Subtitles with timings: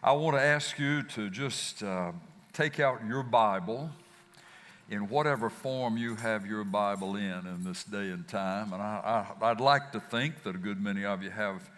[0.00, 2.12] I want to ask you to just uh,
[2.52, 3.90] take out your Bible
[4.88, 8.72] in whatever form you have your Bible in in this day and time.
[8.72, 11.68] And I, would like to think that a good many of you have,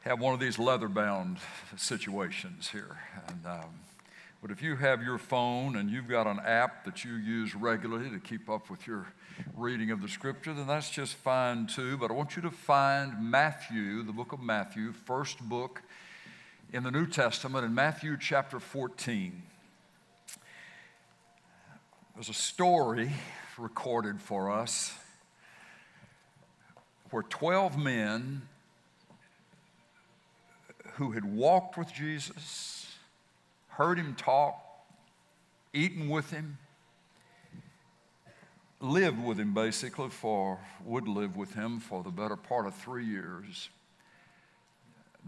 [0.00, 1.36] have one of these leather bound
[1.76, 2.98] situations here.
[3.28, 3.70] And, um,
[4.42, 8.10] but if you have your phone and you've got an app that you use regularly
[8.10, 9.06] to keep up with your
[9.56, 11.96] reading of the scripture, then that's just fine too.
[11.98, 15.82] But I want you to find Matthew, the book of Matthew, first book
[16.70, 19.42] in the New Testament, in Matthew chapter 14.
[22.14, 23.10] There's a story
[23.56, 24.92] recorded for us
[27.10, 28.42] where 12 men
[30.94, 32.92] who had walked with Jesus,
[33.68, 34.60] heard him talk,
[35.72, 36.58] eaten with him,
[38.80, 43.06] lived with him basically for, would live with him for the better part of three
[43.06, 43.70] years.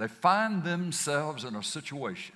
[0.00, 2.34] They find themselves in a situation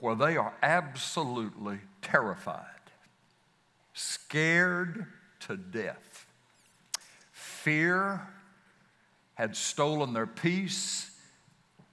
[0.00, 2.66] where they are absolutely terrified,
[3.94, 5.06] scared
[5.46, 6.26] to death.
[7.30, 8.26] Fear
[9.34, 11.12] had stolen their peace,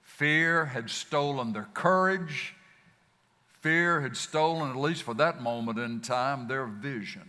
[0.02, 2.54] fear had stolen their courage,
[3.60, 7.28] Fear had stolen, at least for that moment in time, their vision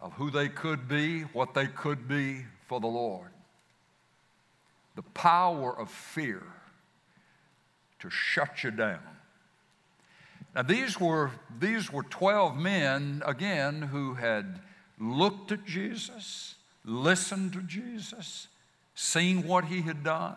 [0.00, 3.31] of who they could be, what they could be for the Lord.
[4.94, 6.42] The power of fear
[8.00, 9.00] to shut you down.
[10.54, 14.60] Now, these were, these were 12 men, again, who had
[14.98, 18.48] looked at Jesus, listened to Jesus,
[18.94, 20.36] seen what he had done.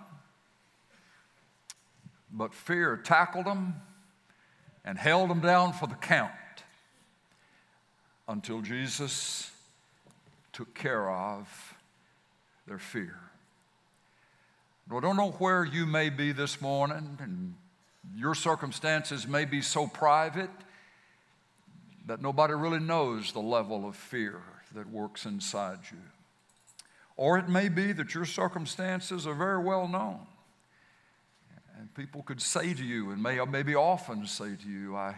[2.32, 3.76] But fear tackled them
[4.86, 6.32] and held them down for the count
[8.28, 9.52] until Jesus
[10.54, 11.76] took care of
[12.68, 13.20] their fear.
[14.92, 17.56] I don't know where you may be this morning, and
[18.16, 20.50] your circumstances may be so private
[22.06, 24.42] that nobody really knows the level of fear
[24.76, 25.98] that works inside you.
[27.18, 30.20] Or it may be that your circumstances are very well known.
[31.80, 35.16] And people could say to you, and may, maybe often say to you, I,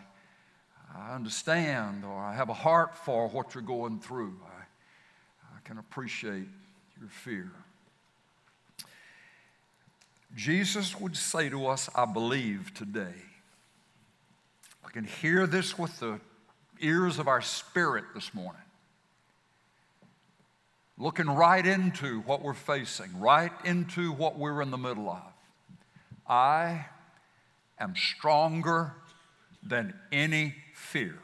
[0.96, 4.40] I understand, or I have a heart for what you're going through.
[4.46, 6.48] I, I can appreciate
[7.00, 7.52] your fear.
[10.36, 13.14] Jesus would say to us, I believe today.
[14.86, 16.20] I can hear this with the
[16.80, 18.62] ears of our spirit this morning.
[20.98, 25.22] Looking right into what we're facing, right into what we're in the middle of.
[26.28, 26.86] I
[27.80, 28.94] am stronger
[29.64, 31.20] than any fear.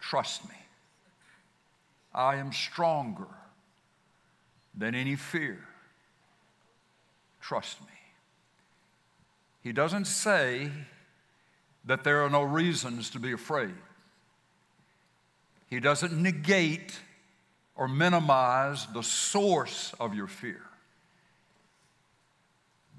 [0.00, 0.56] Trust me.
[2.14, 3.28] I am stronger
[4.76, 5.64] than any fear.
[7.40, 7.91] Trust me.
[9.62, 10.70] He doesn't say
[11.84, 13.74] that there are no reasons to be afraid.
[15.68, 16.98] He doesn't negate
[17.76, 20.62] or minimize the source of your fear.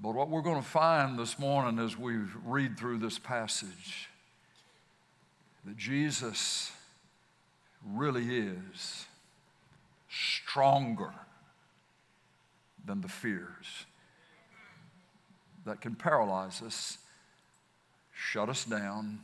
[0.02, 4.08] But what we're going to find this morning as we read through this passage,
[5.64, 6.72] that Jesus
[7.86, 9.06] really is
[10.08, 11.12] stronger
[12.84, 13.86] than the fears
[15.64, 16.98] that can paralyze us,
[18.12, 19.20] shut us down,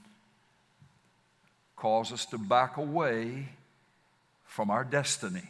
[1.76, 3.48] cause us to back away
[4.44, 5.48] from our destiny.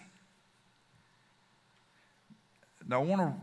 [2.86, 3.34] Now, I want to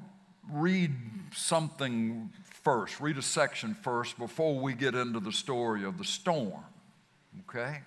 [0.52, 0.94] read
[1.34, 2.30] something
[2.64, 6.64] first, read a section first before we get into the story of the storm,
[7.48, 7.82] okay?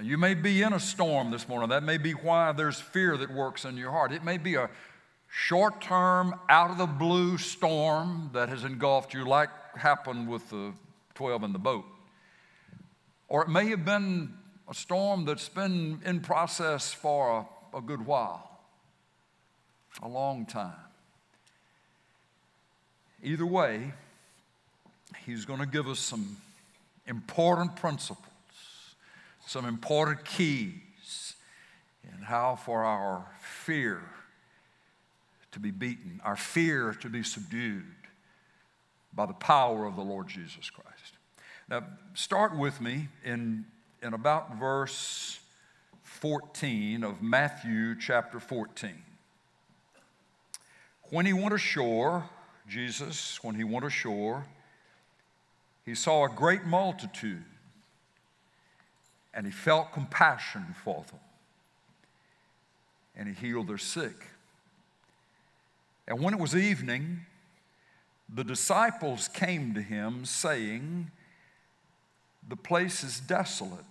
[0.00, 1.70] You may be in a storm this morning.
[1.70, 4.12] That may be why there's fear that works in your heart.
[4.12, 4.70] It may be a
[5.28, 10.72] short term, out of the blue storm that has engulfed you, like happened with the
[11.14, 11.84] 12 in the boat.
[13.28, 14.34] Or it may have been
[14.68, 18.60] a storm that's been in process for a, a good while,
[20.02, 20.74] a long time.
[23.22, 23.92] Either way,
[25.26, 26.36] he's going to give us some
[27.06, 28.24] important principles,
[29.46, 31.34] some important keys
[32.04, 34.02] in how for our fear
[35.52, 37.84] to be beaten, our fear to be subdued
[39.12, 41.14] by the power of the Lord Jesus Christ.
[41.68, 41.84] Now,
[42.14, 43.64] start with me in,
[44.02, 45.40] in about verse
[46.02, 48.90] 14 of Matthew chapter 14.
[51.10, 52.28] When he went ashore,
[52.68, 54.46] Jesus, when he went ashore,
[55.84, 57.44] he saw a great multitude
[59.32, 61.20] and he felt compassion for them
[63.16, 64.14] and he healed their sick.
[66.08, 67.20] And when it was evening,
[68.34, 71.10] the disciples came to him, saying,
[72.48, 73.84] The place is desolate,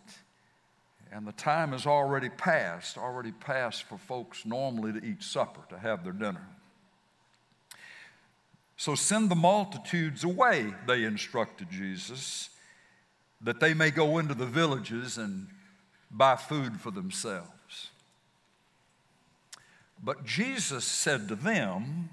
[1.12, 5.78] and the time is already past, already past for folks normally to eat supper, to
[5.78, 6.46] have their dinner.
[8.78, 12.50] So send the multitudes away, they instructed Jesus,
[13.42, 15.48] that they may go into the villages and
[16.10, 17.57] buy food for themselves.
[20.04, 22.10] But Jesus said to them,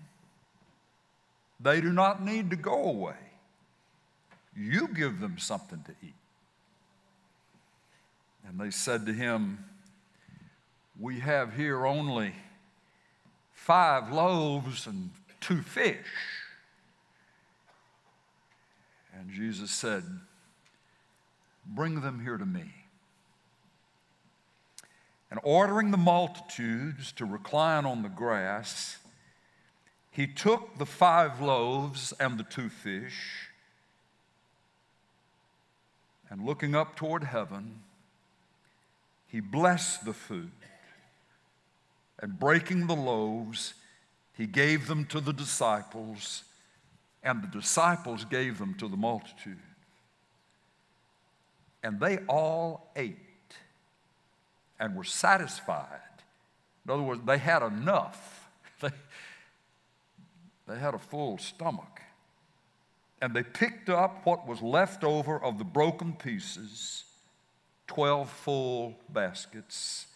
[1.60, 3.16] They do not need to go away.
[4.56, 6.14] You give them something to eat.
[8.46, 9.64] And they said to him,
[10.98, 12.34] We have here only
[13.52, 15.10] five loaves and
[15.40, 16.06] two fish.
[19.18, 20.04] And Jesus said,
[21.66, 22.64] Bring them here to me.
[25.34, 28.98] And ordering the multitudes to recline on the grass,
[30.12, 33.48] he took the five loaves and the two fish,
[36.30, 37.80] and looking up toward heaven,
[39.26, 40.52] he blessed the food.
[42.20, 43.74] And breaking the loaves,
[44.34, 46.44] he gave them to the disciples,
[47.24, 49.58] and the disciples gave them to the multitude.
[51.82, 53.23] And they all ate
[54.78, 56.00] and were satisfied.
[56.84, 58.40] In other words, they had enough.
[58.80, 58.90] They,
[60.66, 62.02] they had a full stomach.
[63.22, 67.04] And they picked up what was left over of the broken pieces
[67.86, 70.06] 12 full baskets.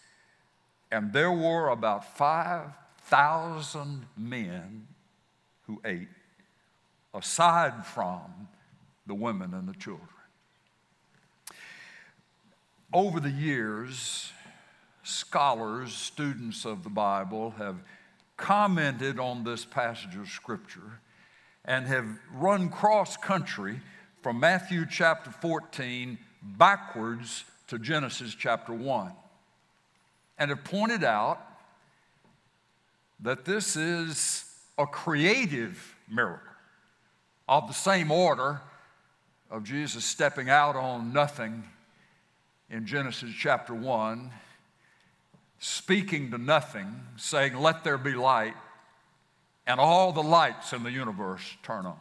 [0.91, 4.87] And there were about 5,000 men
[5.67, 6.09] who ate,
[7.13, 8.47] aside from
[9.05, 10.07] the women and the children.
[12.91, 14.31] Over the years,
[15.09, 17.77] scholars, students of the Bible, have
[18.37, 21.01] commented on this passage of Scripture
[21.65, 23.79] and have run cross country
[24.21, 29.11] from Matthew chapter 14 backwards to Genesis chapter 1
[30.37, 31.41] and have pointed out
[33.19, 34.45] that this is
[34.77, 36.47] a creative miracle
[37.47, 38.61] of the same order
[39.51, 41.63] of Jesus stepping out on nothing
[42.69, 44.31] in Genesis chapter 1
[45.59, 48.55] speaking to nothing, saying, Let there be light,
[49.67, 51.99] and all the lights in the universe turn on.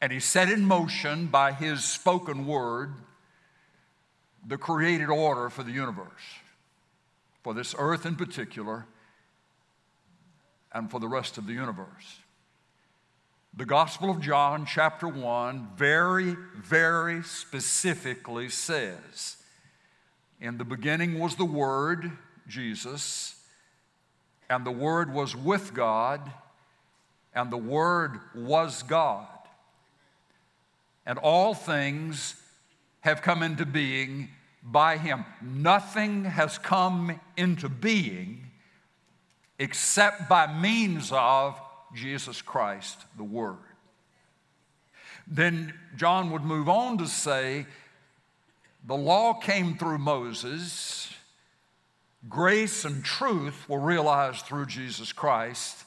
[0.00, 2.92] And he set in motion by his spoken word
[4.46, 6.06] the created order for the universe,
[7.42, 8.86] for this earth in particular,
[10.72, 12.18] and for the rest of the universe.
[13.56, 19.36] The Gospel of John, chapter 1, very, very specifically says
[20.44, 22.12] in the beginning was the Word,
[22.46, 23.34] Jesus,
[24.50, 26.30] and the Word was with God,
[27.34, 29.26] and the Word was God.
[31.06, 32.36] And all things
[33.00, 34.28] have come into being
[34.62, 35.24] by Him.
[35.40, 38.50] Nothing has come into being
[39.58, 41.58] except by means of
[41.94, 43.56] Jesus Christ, the Word.
[45.26, 47.64] Then John would move on to say,
[48.86, 51.10] the law came through Moses,
[52.28, 55.84] grace and truth were realized through Jesus Christ.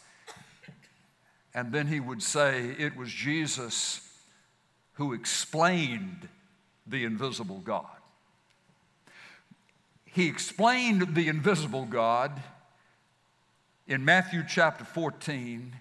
[1.54, 4.02] And then he would say, It was Jesus
[4.94, 6.28] who explained
[6.88, 7.86] the invisible God.
[10.06, 12.42] He explained the invisible God
[13.86, 15.76] in Matthew chapter 14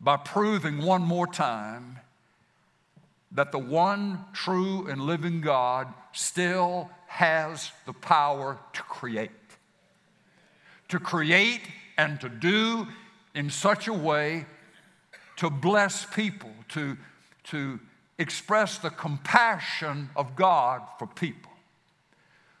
[0.00, 2.00] by proving one more time
[3.32, 9.30] that the one true and living God still has the power to create.
[10.88, 11.62] To create
[11.96, 12.86] and to do
[13.34, 14.46] in such a way
[15.36, 16.96] to bless people, to,
[17.44, 17.80] to
[18.18, 21.50] express the compassion of God for people.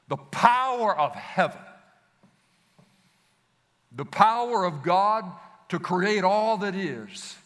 [0.08, 1.60] The power of heaven,
[3.92, 5.30] the power of God
[5.68, 7.36] to create all that is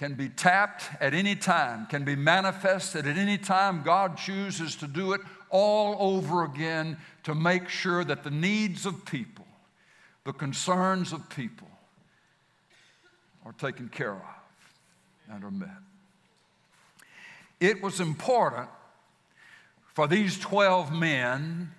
[0.00, 3.82] can be tapped at any time, can be manifested at any time.
[3.82, 9.04] God chooses to do it all over again to make sure that the needs of
[9.04, 9.44] people,
[10.24, 11.68] the concerns of people,
[13.44, 14.22] are taken care of
[15.30, 15.68] and are met.
[17.60, 18.70] It was important
[19.92, 21.72] for these 12 men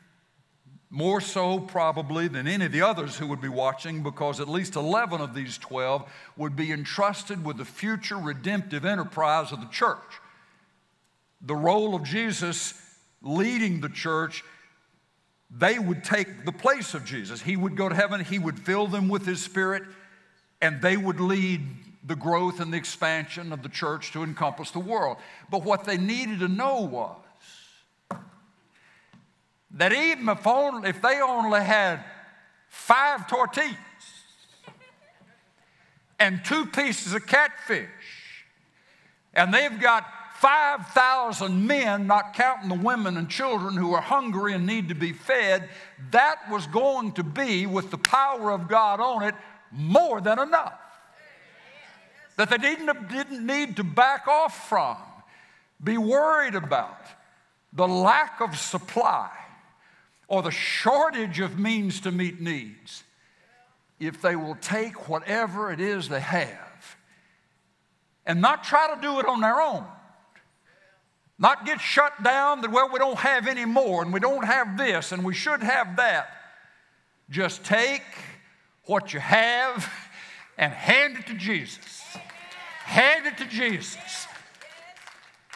[0.93, 4.75] more so, probably, than any of the others who would be watching, because at least
[4.75, 6.03] 11 of these 12
[6.35, 10.19] would be entrusted with the future redemptive enterprise of the church.
[11.41, 12.73] The role of Jesus
[13.21, 14.43] leading the church,
[15.49, 17.41] they would take the place of Jesus.
[17.41, 19.83] He would go to heaven, He would fill them with His Spirit,
[20.61, 21.65] and they would lead
[22.03, 25.17] the growth and the expansion of the church to encompass the world.
[25.49, 27.15] But what they needed to know was
[29.73, 32.03] that even if, only, if they only had
[32.67, 33.75] five tortillas
[36.19, 37.89] and two pieces of catfish,
[39.33, 44.65] and they've got 5,000 men, not counting the women and children who are hungry and
[44.65, 45.69] need to be fed,
[46.11, 49.35] that was going to be, with the power of God on it,
[49.71, 50.73] more than enough.
[52.37, 54.97] That they didn't, didn't need to back off from,
[55.81, 56.97] be worried about
[57.71, 59.29] the lack of supply
[60.31, 63.03] or the shortage of means to meet needs
[63.99, 66.95] if they will take whatever it is they have
[68.25, 69.85] and not try to do it on their own
[71.37, 74.77] not get shut down that, well, we don't have any more and we don't have
[74.77, 76.29] this and we should have that.
[77.31, 78.03] Just take
[78.83, 79.91] what you have
[80.55, 82.03] and hand it to Jesus.
[82.83, 84.27] Hand it to Jesus.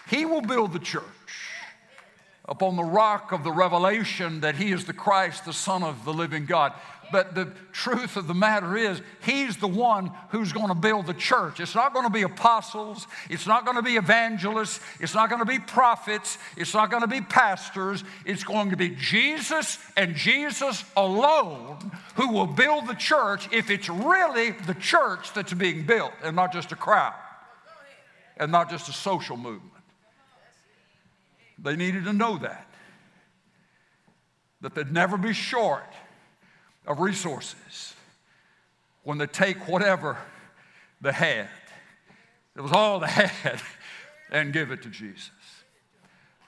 [0.10, 1.04] He will build the church
[2.48, 6.14] upon the rock of the revelation that He is the Christ, the Son of the
[6.14, 6.74] living God.
[7.12, 11.14] But the truth of the matter is, He's the one who's going to build the
[11.14, 11.60] church.
[11.60, 15.40] It's not going to be apostles, it's not going to be evangelists, it's not going
[15.40, 18.04] to be prophets, it's not going to be pastors.
[18.26, 23.90] It's going to be Jesus and Jesus alone who will build the church if it's
[23.90, 27.14] really the church that's being built and not just a crowd
[28.38, 29.75] and not just a social movement.
[31.58, 32.68] They needed to know that.
[34.62, 35.94] That they'd never be short
[36.88, 37.96] of resources
[39.04, 40.18] when they take whatever
[41.00, 41.48] they had,
[42.56, 43.62] it was all they had,
[44.32, 45.30] and give it to Jesus.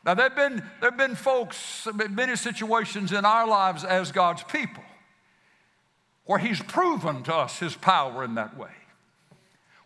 [0.04, 4.44] Now, there have been, there have been folks, many situations in our lives as God's
[4.44, 4.84] people
[6.26, 8.72] where He's proven to us His power in that way,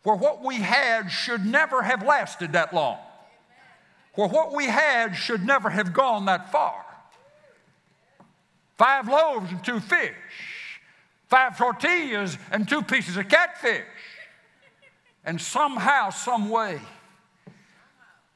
[0.03, 2.99] where what we had should never have lasted that long,
[4.15, 6.85] where what we had should never have gone that far
[8.81, 10.15] five loaves and two fish,
[11.27, 13.85] five tortillas and two pieces of catfish.
[15.23, 16.81] And somehow, some way,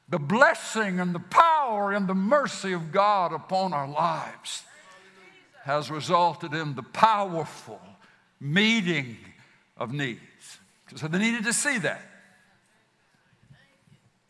[0.08, 4.62] the blessing and the power and the mercy of God upon our lives
[5.64, 7.80] has resulted in the powerful
[8.38, 9.16] meeting
[9.76, 10.20] of needs.
[10.94, 12.02] So they needed to see that.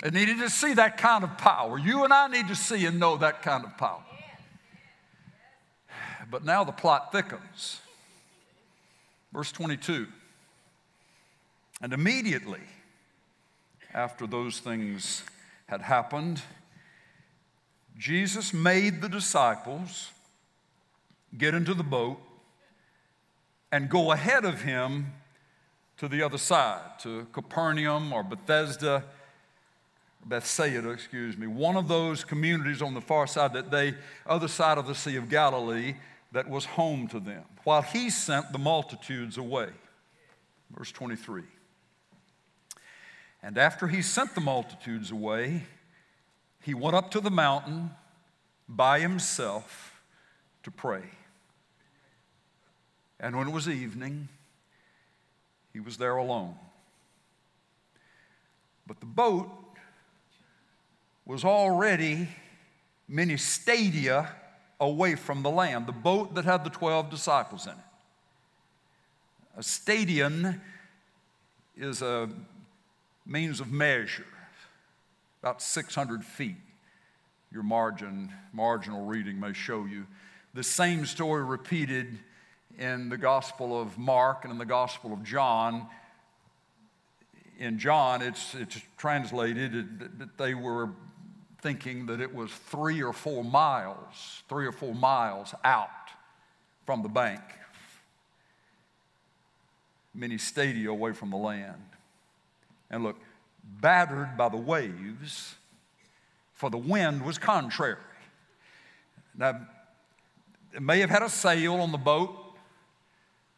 [0.02, 1.78] They needed to see that kind of power.
[1.78, 4.02] You and I need to see and know that kind of power.
[6.30, 7.80] But now the plot thickens.
[9.32, 10.06] Verse 22.
[11.80, 12.60] And immediately
[13.94, 15.22] after those things
[15.66, 16.42] had happened,
[17.96, 20.10] Jesus made the disciples
[21.36, 22.20] get into the boat
[23.72, 25.12] and go ahead of him
[25.98, 29.04] to the other side, to Capernaum or Bethesda,
[30.26, 33.94] Bethsaida, excuse me, one of those communities on the far side that they,
[34.26, 35.94] other side of the Sea of Galilee,
[36.32, 39.68] that was home to them, while he sent the multitudes away.
[40.76, 41.42] Verse 23.
[43.42, 45.62] And after he sent the multitudes away,
[46.62, 47.90] he went up to the mountain
[48.68, 50.02] by himself
[50.64, 51.04] to pray.
[53.20, 54.28] And when it was evening,
[55.72, 56.56] he was there alone.
[58.86, 59.48] But the boat
[61.26, 62.28] was already
[63.08, 64.30] many stadia
[64.80, 67.78] away from the land, the boat that had the 12 disciples in it.
[69.56, 70.60] A stadion
[71.76, 72.28] is a
[73.24, 74.26] means of measure,
[75.42, 76.56] about 600 feet.
[77.52, 80.06] Your margin, marginal reading may show you.
[80.54, 82.18] The same story repeated
[82.78, 85.86] in the Gospel of Mark and in the Gospel of John.
[87.58, 90.90] In John, it's, it's translated that they were
[91.60, 95.88] thinking that it was three or four miles, three or four miles out
[96.84, 97.40] from the bank,
[100.14, 101.82] many stadia away from the land.
[102.90, 103.16] And look,
[103.80, 105.54] battered by the waves,
[106.54, 107.96] for the wind was contrary.
[109.36, 109.60] Now,
[110.74, 112.34] it may have had a sail on the boat,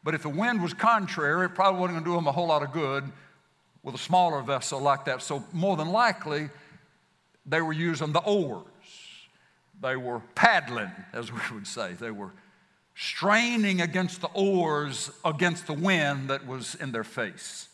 [0.02, 2.48] but if the wind was contrary, it probably wasn't going to do them a whole
[2.48, 3.04] lot of good
[3.82, 5.22] with a smaller vessel like that.
[5.22, 6.48] So, more than likely,
[7.48, 8.64] they were using the oars.
[9.80, 11.94] They were paddling, as we would say.
[11.94, 12.32] They were
[12.94, 17.68] straining against the oars against the wind that was in their face.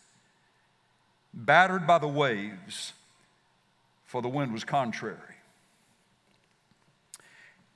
[1.33, 2.93] Battered by the waves,
[4.05, 5.19] for the wind was contrary.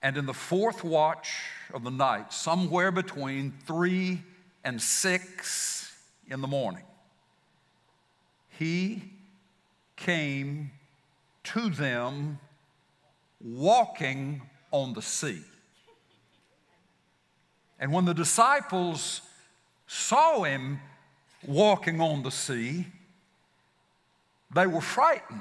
[0.03, 1.35] And in the fourth watch
[1.75, 4.23] of the night, somewhere between three
[4.63, 5.93] and six
[6.31, 6.85] in the morning,
[8.51, 9.03] he
[9.97, 10.71] came
[11.53, 12.39] to them
[13.41, 15.43] walking on the sea.
[17.79, 19.23] And when the disciples
[19.87, 20.81] saw him
[21.47, 22.87] walking on the sea,
[24.55, 25.41] they were frightened,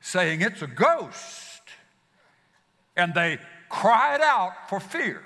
[0.00, 1.60] saying, It's a ghost.
[2.96, 3.38] And they
[3.68, 5.22] cried out for fear.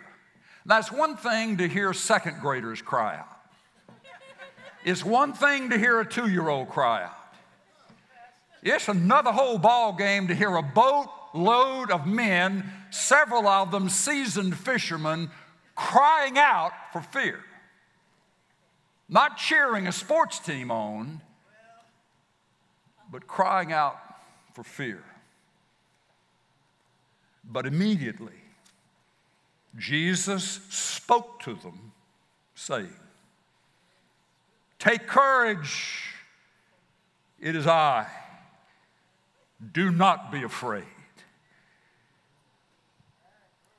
[0.65, 3.39] That's one thing to hear second graders cry out.
[4.85, 7.18] It's one thing to hear a two year old cry out.
[8.63, 13.89] It's another whole ball game to hear a boat load of men, several of them
[13.89, 15.31] seasoned fishermen,
[15.75, 17.41] crying out for fear.
[19.09, 21.23] Not cheering a sports team on,
[23.11, 23.99] but crying out
[24.55, 25.03] for fear.
[27.45, 28.33] But immediately,
[29.77, 31.93] Jesus spoke to them,
[32.55, 32.93] saying,
[34.79, 36.15] Take courage,
[37.41, 38.07] it is I.
[39.73, 40.85] Do not be afraid.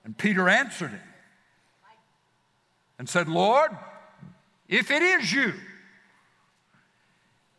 [0.03, 0.99] And Peter answered him
[2.97, 3.71] and said, Lord,
[4.67, 5.53] if it is you,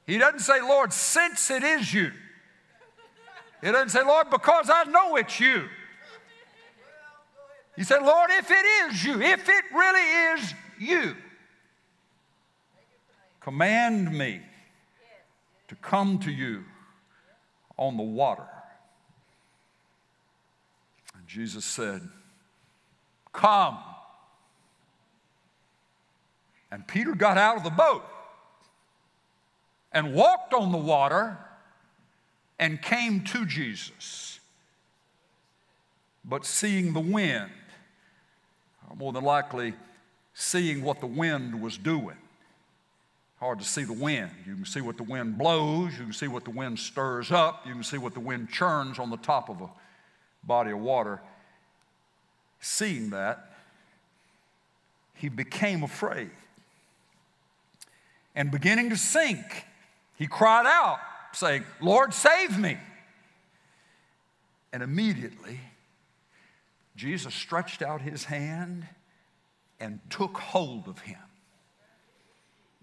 [0.06, 2.10] he doesn't say, Lord, since it is you.
[3.60, 5.68] He doesn't say, Lord, because I know it's you.
[7.76, 11.16] He said, Lord, if it is you, if it really is you,
[13.40, 14.40] command me
[15.68, 16.64] to come to you
[17.80, 18.46] on the water.
[21.16, 22.08] And Jesus said,
[23.32, 23.78] Come.
[26.70, 28.04] And Peter got out of the boat
[29.92, 31.36] and walked on the water
[32.60, 34.38] and came to Jesus.
[36.24, 37.50] But seeing the wind,
[38.96, 39.74] more than likely
[40.34, 42.16] seeing what the wind was doing.
[43.40, 44.30] Hard to see the wind.
[44.46, 47.66] You can see what the wind blows, you can see what the wind stirs up,
[47.66, 49.70] you can see what the wind churns on the top of a
[50.44, 51.22] body of water.
[52.60, 53.50] Seeing that,
[55.14, 56.30] he became afraid.
[58.34, 59.64] And beginning to sink,
[60.16, 60.98] he cried out,
[61.32, 62.76] saying, Lord, save me.
[64.70, 65.60] And immediately,
[66.94, 68.86] Jesus stretched out his hand
[69.80, 71.18] and took hold of him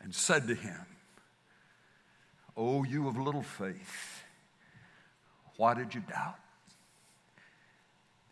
[0.01, 0.85] and said to him,
[2.55, 4.23] Oh, you of little faith,
[5.57, 6.39] why did you doubt?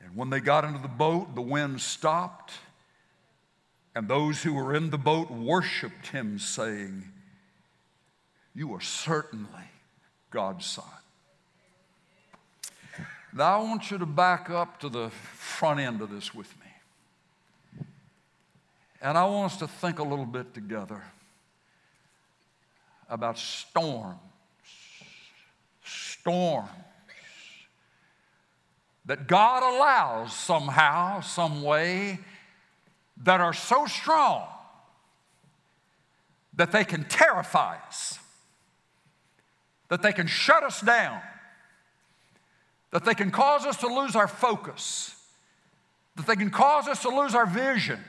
[0.01, 2.53] And when they got into the boat, the wind stopped,
[3.95, 7.05] and those who were in the boat worshiped him, saying,
[8.53, 9.69] You are certainly
[10.31, 10.85] God's Son.
[13.33, 17.85] Now, I want you to back up to the front end of this with me.
[19.01, 21.03] And I want us to think a little bit together
[23.09, 24.19] about storms.
[25.83, 26.69] Storms
[29.05, 32.19] that God allows somehow, some way,
[33.23, 34.47] that are so strong
[36.55, 38.19] that they can terrify us,
[39.89, 41.21] that they can shut us down,
[42.91, 45.15] that they can cause us to lose our focus,
[46.15, 47.99] that they can cause us to lose our vision,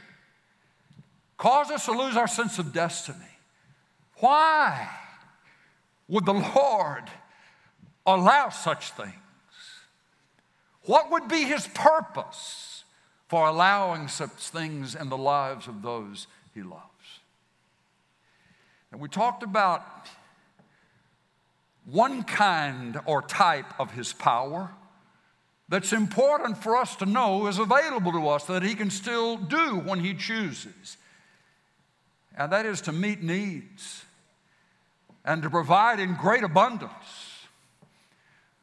[1.37, 3.19] cause us to lose our sense of destiny.
[4.19, 4.89] Why
[6.09, 7.05] would the Lord
[8.07, 9.13] allow such things?
[10.83, 12.85] What would be his purpose
[13.29, 16.83] for allowing such things in the lives of those he loves?
[18.93, 19.85] And we talked about
[21.85, 24.71] one kind or type of his power
[25.69, 29.77] that's important for us to know is available to us that he can still do
[29.81, 30.97] when he chooses.
[32.37, 34.06] And that is to meet needs
[35.27, 36.93] and to provide in great abundance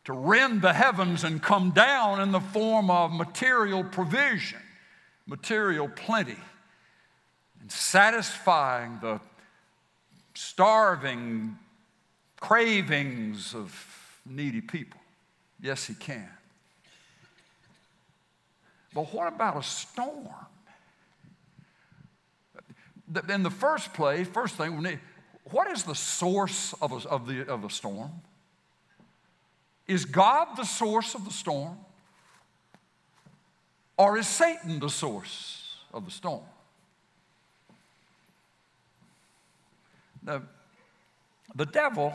[0.06, 4.60] to rend the heavens and come down in the form of material provision,
[5.26, 6.38] material plenty,
[7.62, 9.20] and satisfying the
[10.34, 11.58] starving
[12.40, 15.00] cravings of needy people.
[15.62, 16.30] Yes, He can.
[18.94, 20.28] But what about a storm?
[23.30, 25.00] In the first place, first thing,
[25.52, 28.12] what is the source of a, of the, of a storm?
[29.88, 31.78] Is God the source of the storm?
[33.98, 36.44] Or is Satan the source of the storm?
[40.24, 40.42] The,
[41.54, 42.14] the devil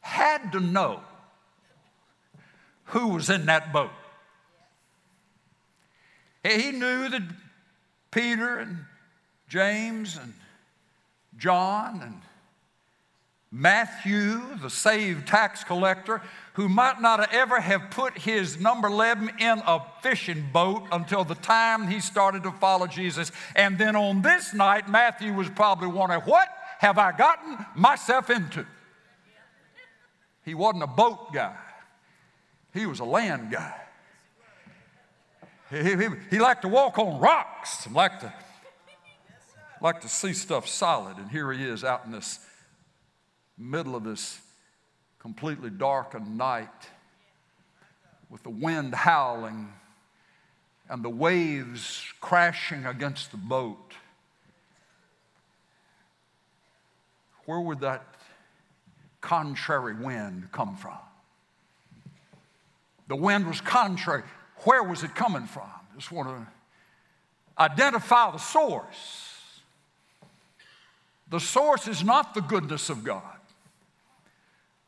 [0.00, 1.00] had to know
[2.86, 3.90] who was in that boat.
[6.44, 7.22] He knew that
[8.10, 8.84] Peter and
[9.48, 10.34] James and
[11.44, 12.22] John and
[13.52, 16.22] Matthew, the saved tax collector,
[16.54, 21.34] who might not ever have put his number 11 in a fishing boat until the
[21.34, 23.30] time he started to follow Jesus.
[23.54, 28.64] And then on this night, Matthew was probably wondering, What have I gotten myself into?
[30.46, 31.58] He wasn't a boat guy,
[32.72, 33.74] he was a land guy.
[35.68, 38.32] He, he, he liked to walk on rocks liked to,
[39.84, 41.18] liked to see stuff solid.
[41.18, 42.38] And here he is out in this
[43.58, 44.40] middle of this
[45.18, 46.88] completely darkened night
[48.30, 49.68] with the wind howling
[50.88, 53.92] and the waves crashing against the boat.
[57.44, 58.06] Where would that
[59.20, 60.96] contrary wind come from?
[63.08, 64.22] The wind was contrary.
[64.60, 65.68] Where was it coming from?
[65.94, 69.33] Just want to identify the source.
[71.34, 73.40] The source is not the goodness of God.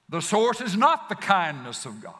[0.09, 2.14] The source is not the kindness of God.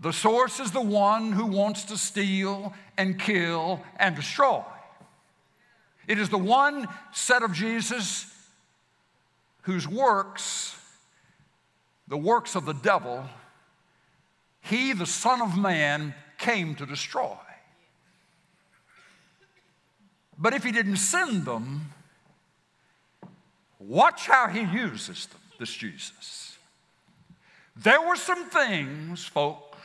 [0.00, 4.64] The source is the one who wants to steal and kill and destroy.
[6.08, 8.34] It is the one set of Jesus
[9.64, 10.74] whose works,
[12.08, 13.26] the works of the devil,
[14.62, 17.36] he, the Son of Man, came to destroy.
[20.38, 21.92] But if he didn't send them,
[23.86, 26.56] watch how he uses them, this Jesus.
[27.76, 29.78] There were some things, folks,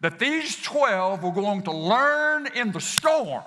[0.00, 3.42] that these 12 were going to learn in the storm,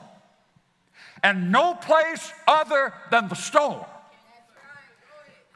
[1.23, 3.85] and no place other than the storm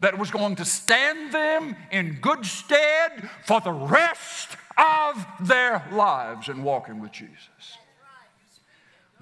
[0.02, 6.50] that was going to stand them in good stead for the rest of their lives
[6.50, 7.75] in walking with Jesus.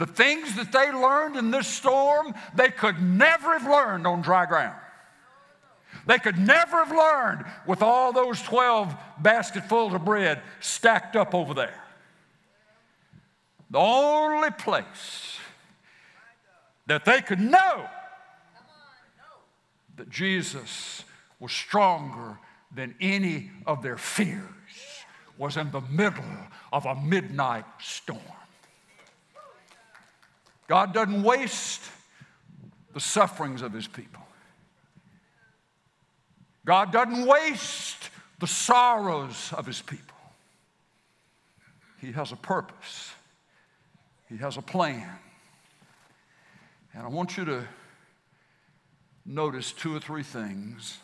[0.04, 4.46] The things that they learned in this storm, they could never have learned on dry
[4.46, 4.76] ground.
[6.06, 11.54] They could never have learned with all those 12 basketfuls of bread stacked up over
[11.54, 11.82] there.
[13.70, 15.38] The only place
[16.88, 17.88] that they could know
[19.96, 21.06] that Jesus
[21.40, 22.38] was stronger
[22.76, 24.44] than any of their fears
[25.38, 26.26] was in the middle
[26.74, 28.20] of a midnight storm.
[30.74, 31.84] God doesn't waste
[32.96, 34.24] the sufferings of his people.
[36.66, 38.10] God doesn't waste
[38.40, 40.18] the sorrows of his people.
[42.02, 43.12] He has a purpose,
[44.28, 45.12] he has a plan.
[46.96, 47.68] And I want you to
[49.28, 50.98] notice two or three things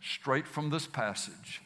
[0.00, 1.60] straight from this passage.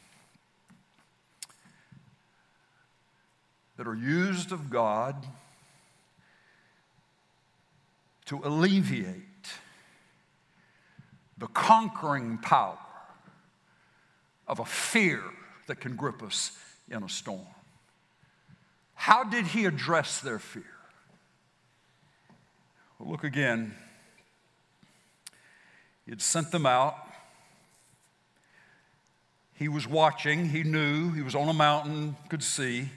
[3.79, 5.27] that are used of God
[8.27, 9.23] to alleviate
[11.39, 12.79] the conquering power
[14.49, 15.23] of a fear
[15.67, 16.53] that can grip us
[16.91, 17.47] in a storm.
[18.95, 20.65] How did he address their fear?
[22.99, 23.75] Well, look again.
[26.05, 26.97] He had sent them out.
[29.55, 30.49] He was watching.
[30.49, 31.13] He knew.
[31.13, 32.89] He was on a mountain, could see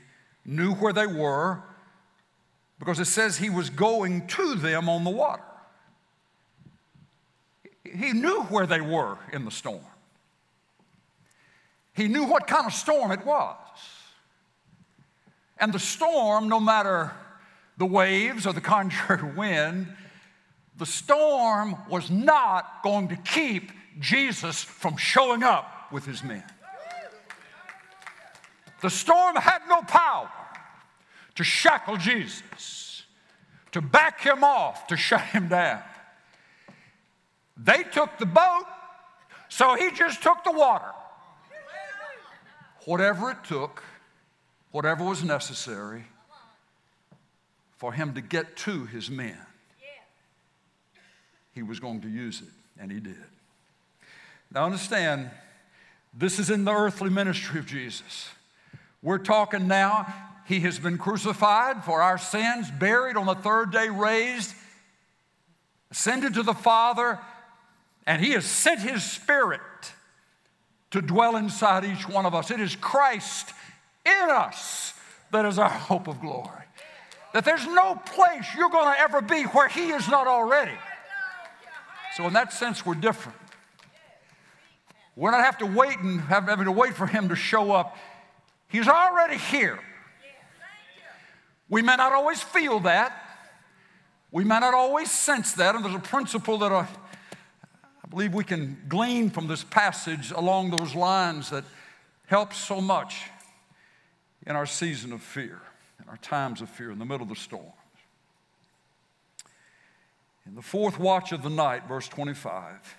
[0.49, 1.61] knew where they were
[2.79, 5.43] because it says he was going to them on the water.
[7.83, 9.81] He knew where they were in the storm.
[11.93, 13.57] He knew what kind of storm it was.
[15.57, 17.11] And the storm, no matter
[17.77, 19.87] the waves or the contrary wind,
[20.77, 26.43] the storm was not going to keep Jesus from showing up with his men.
[28.81, 30.31] The storm had no power
[31.39, 33.03] to shackle Jesus,
[33.71, 35.81] to back him off, to shut him down.
[37.55, 38.65] They took the boat,
[39.47, 40.91] so he just took the water.
[42.83, 43.81] Whatever it took,
[44.71, 46.03] whatever was necessary
[47.77, 49.37] for him to get to his men,
[51.55, 53.15] he was going to use it, and he did.
[54.51, 55.31] Now, understand,
[56.13, 58.27] this is in the earthly ministry of Jesus.
[59.01, 60.13] We're talking now,
[60.49, 64.55] he has been crucified for our sins, buried on the third day, raised,
[65.91, 67.19] ascended to the Father,
[68.07, 69.61] and He has sent His Spirit
[70.89, 72.49] to dwell inside each one of us.
[72.49, 73.53] It is Christ
[74.03, 74.95] in us
[75.31, 76.65] that is our hope of glory.
[77.35, 80.79] That there's no place you're going to ever be where He is not already.
[82.15, 83.37] So, in that sense, we're different.
[85.15, 87.95] We're not have to wait and having to wait for Him to show up.
[88.67, 89.79] He's already here.
[91.69, 93.13] We may not always feel that.
[94.31, 95.75] We may not always sense that.
[95.75, 96.87] And there's a principle that I,
[98.03, 101.63] I believe we can glean from this passage along those lines that
[102.25, 103.21] helps so much
[104.45, 105.61] in our season of fear,
[106.01, 107.73] in our times of fear, in the middle of the storm.
[110.47, 112.95] In the fourth watch of the night, verse 25,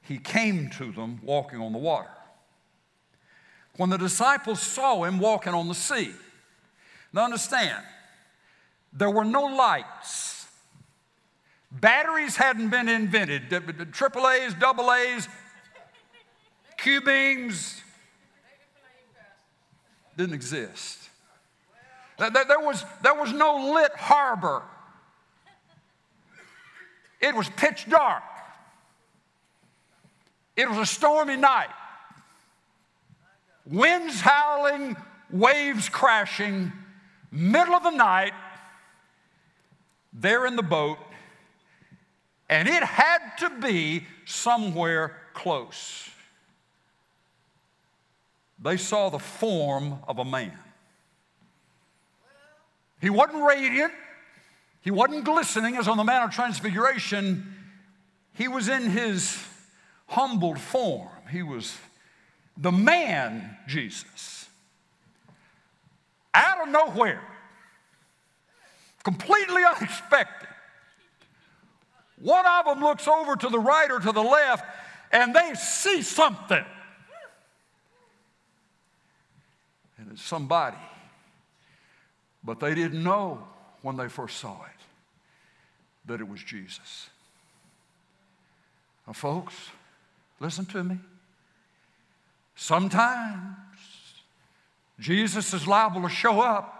[0.00, 2.08] he came to them walking on the water.
[3.76, 6.12] When the disciples saw him walking on the sea,
[7.12, 7.84] now understand,
[8.92, 10.46] there were no lights.
[11.70, 13.92] Batteries hadn't been invented.
[13.92, 15.28] Triple A's, double A's,
[16.76, 17.80] Q beams
[20.16, 20.98] didn't exist.
[22.18, 24.62] There was, there was no lit harbor.
[27.20, 28.22] It was pitch dark.
[30.56, 31.70] It was a stormy night.
[33.64, 34.96] Winds howling,
[35.30, 36.72] waves crashing,
[37.32, 38.34] middle of the night,
[40.12, 40.98] they're in the boat,
[42.48, 46.10] and it had to be somewhere close.
[48.62, 50.56] They saw the form of a man.
[53.00, 53.92] He wasn't radiant,
[54.82, 57.56] he wasn't glistening as on the Mount of Transfiguration.
[58.34, 59.38] He was in his
[60.06, 61.08] humbled form.
[61.30, 61.76] He was
[62.56, 64.48] the man Jesus.
[66.34, 67.22] Out of nowhere,
[69.04, 70.48] completely unexpected.
[72.18, 74.64] One of them looks over to the right or to the left
[75.10, 76.64] and they see something.
[79.98, 80.78] And it's somebody.
[82.42, 83.46] But they didn't know
[83.82, 84.82] when they first saw it
[86.06, 87.10] that it was Jesus.
[89.06, 89.54] Now, folks,
[90.40, 90.98] listen to me.
[92.56, 93.56] Sometimes
[94.98, 96.78] Jesus is liable to show up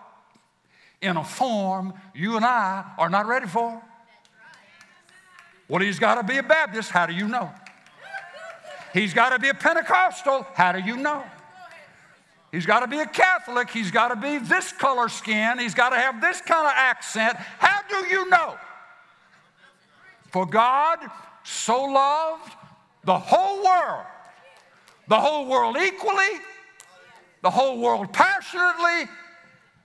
[1.01, 3.83] in a form you and I are not ready for.
[5.68, 6.90] Well, he's got to be a Baptist.
[6.90, 7.51] How do you know?
[8.92, 10.46] He's got to be a Pentecostal.
[10.55, 11.25] How do you know?
[12.53, 13.70] He's got to be a Catholic.
[13.70, 15.59] He's got to be this color skin.
[15.59, 17.37] He's got to have this kind of accent.
[17.59, 18.57] How do you know?
[20.31, 20.98] For God
[21.42, 22.53] so loved
[23.05, 24.05] the whole world,
[25.09, 26.40] the whole world equally,
[27.42, 29.11] the whole world passionately,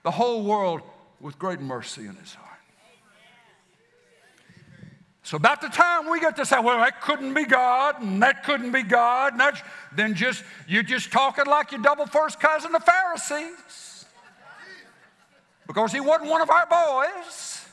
[0.04, 0.82] the whole world
[1.20, 2.48] with great mercy in his heart.
[5.24, 8.46] So about the time we get to say, well, that couldn't be God, and that
[8.46, 9.62] couldn't be God, and that's,
[9.93, 14.06] then just you're just talking like your double first cousin, the Pharisees.
[15.67, 17.65] Because he wasn't one of our boys.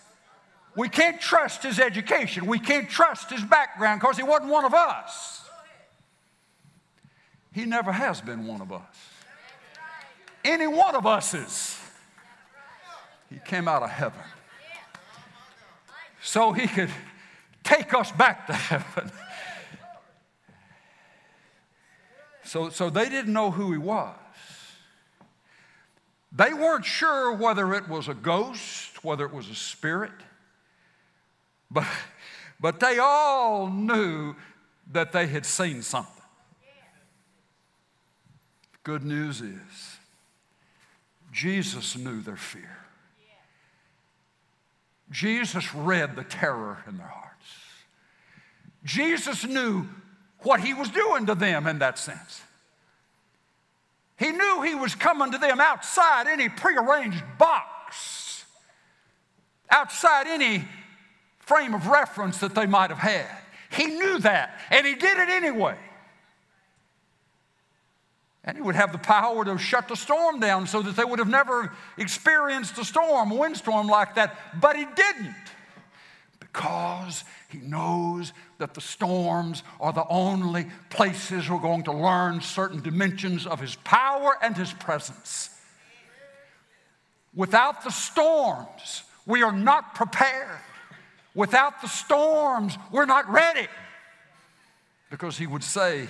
[0.74, 2.46] We can't trust his education.
[2.46, 5.42] We can't trust his background because he wasn't one of us.
[7.52, 8.93] He never has been one of us.
[10.44, 11.78] Any one of us is.
[13.30, 14.20] He came out of heaven.
[16.22, 16.90] So he could
[17.62, 19.10] take us back to heaven.
[22.44, 24.14] So, so they didn't know who he was.
[26.30, 30.12] They weren't sure whether it was a ghost, whether it was a spirit,
[31.70, 31.86] but,
[32.60, 34.34] but they all knew
[34.92, 36.22] that they had seen something.
[38.82, 39.93] Good news is,
[41.34, 42.78] Jesus knew their fear.
[45.10, 47.46] Jesus read the terror in their hearts.
[48.84, 49.84] Jesus knew
[50.40, 52.42] what he was doing to them in that sense.
[54.16, 58.44] He knew he was coming to them outside any prearranged box,
[59.70, 60.64] outside any
[61.40, 63.26] frame of reference that they might have had.
[63.70, 65.76] He knew that, and he did it anyway.
[68.44, 71.18] And he would have the power to shut the storm down so that they would
[71.18, 75.34] have never experienced a storm, a windstorm like that, but he didn't
[76.38, 82.80] because he knows that the storms are the only places we're going to learn certain
[82.80, 85.50] dimensions of his power and his presence.
[87.34, 90.60] Without the storms, we are not prepared.
[91.34, 93.66] Without the storms, we're not ready.
[95.10, 96.06] Because he would say,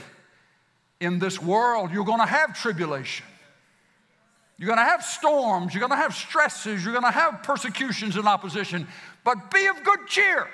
[1.01, 3.27] in this world, you're going to have tribulation.
[4.57, 5.75] You're going to have storms.
[5.75, 6.85] You're going to have stresses.
[6.85, 8.87] You're going to have persecutions and opposition.
[9.25, 10.47] But be of good cheer.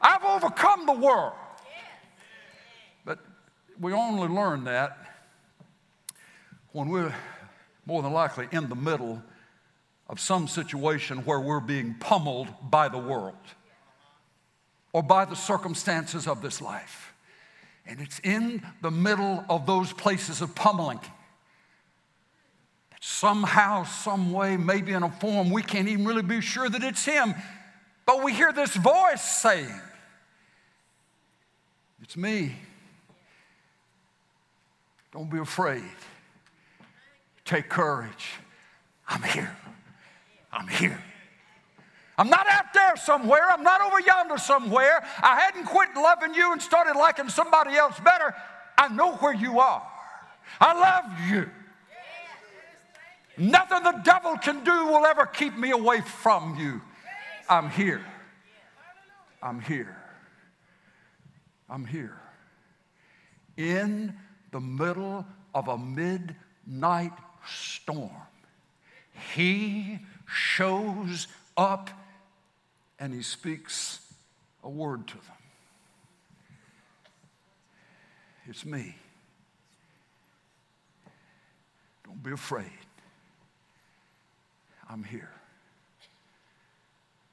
[0.00, 1.34] I've overcome the world.
[3.04, 3.20] But
[3.80, 4.98] we only learn that
[6.72, 7.14] when we're
[7.86, 9.22] more than likely in the middle
[10.08, 13.34] of some situation where we're being pummeled by the world
[14.92, 17.11] or by the circumstances of this life.
[17.86, 21.00] And it's in the middle of those places of pummeling
[23.04, 27.04] somehow, some way, maybe in a form, we can't even really be sure that it's
[27.04, 27.34] Him.
[28.06, 29.80] But we hear this voice saying,
[32.00, 32.54] It's me.
[35.12, 35.82] Don't be afraid.
[37.44, 38.34] Take courage.
[39.08, 39.56] I'm here.
[40.52, 41.02] I'm here.
[42.18, 43.50] I'm not out there somewhere.
[43.50, 45.02] I'm not over yonder somewhere.
[45.22, 48.34] I hadn't quit loving you and started liking somebody else better.
[48.76, 49.82] I know where you are.
[50.60, 51.50] I love you.
[53.38, 56.82] Nothing the devil can do will ever keep me away from you.
[57.48, 58.04] I'm here.
[59.42, 59.96] I'm here.
[61.68, 62.20] I'm here.
[63.56, 64.14] In
[64.50, 67.12] the middle of a midnight
[67.46, 68.10] storm,
[69.34, 71.90] he shows up
[73.02, 73.98] and he speaks
[74.62, 75.36] a word to them.
[78.48, 78.94] It's me.
[82.04, 82.70] Don't be afraid.
[84.88, 85.32] I'm here.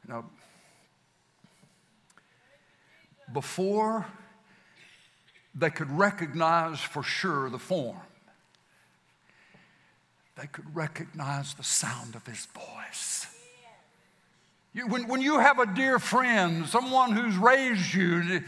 [0.07, 0.25] Now,
[3.31, 4.07] before
[5.53, 8.01] they could recognize for sure the form,
[10.35, 13.27] they could recognize the sound of his voice.
[14.87, 18.41] When, when you have a dear friend, someone who's raised you,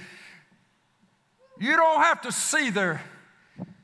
[1.60, 3.02] you don't have to see their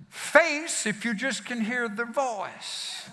[0.09, 3.09] face if you just can hear their voice.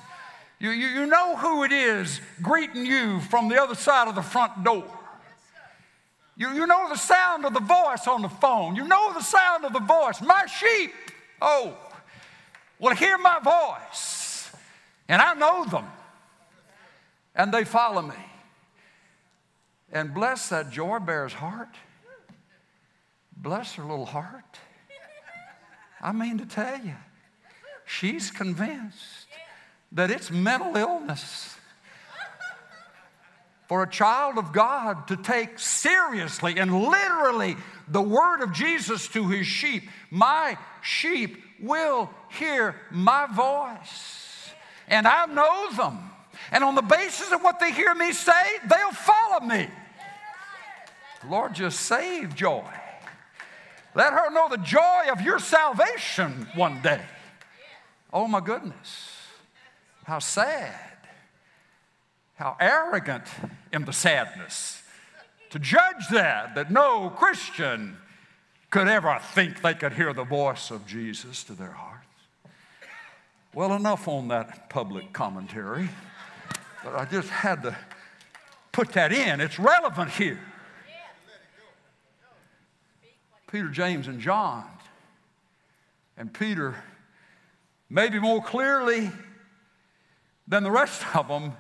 [0.59, 4.23] You, you, you know who it is greeting you from the other side of the
[4.23, 4.87] front door.
[6.37, 8.75] You, you know the sound of the voice on the phone.
[8.75, 10.20] You know the sound of the voice.
[10.20, 10.92] My sheep,
[11.40, 11.77] oh,
[12.79, 14.51] will hear my voice,
[15.09, 15.87] and I know them,
[17.35, 18.14] and they follow me.
[19.94, 21.68] And bless that Joy Behar's heart.
[23.37, 24.59] Bless her little heart.
[26.02, 26.96] I mean to tell you,
[27.87, 29.28] she's convinced
[29.92, 31.57] that it's mental illness
[33.68, 39.28] for a child of God to take seriously and literally the word of Jesus to
[39.28, 39.85] his sheep.
[40.11, 44.50] My sheep will hear my voice,
[44.88, 46.11] and I know them.
[46.50, 48.33] And on the basis of what they hear me say,
[48.68, 49.68] they'll follow me.
[51.29, 52.65] Lord, just save joy.
[53.95, 57.01] Let her know the joy of your salvation one day.
[58.13, 59.11] Oh my goodness.
[60.05, 60.75] How sad.
[62.35, 63.25] How arrogant
[63.73, 64.83] in the sadness
[65.51, 67.97] to judge that, that no Christian
[68.71, 72.09] could ever think they could hear the voice of Jesus to their hearts.
[73.55, 75.89] Well, enough on that public commentary,
[76.83, 77.77] but I just had to
[78.73, 79.41] put that in.
[79.41, 80.41] It's relevant here.
[83.55, 84.64] Peter, James, and John.
[86.17, 86.75] And Peter,
[87.88, 89.12] maybe more clearly
[90.49, 91.53] than the rest of them,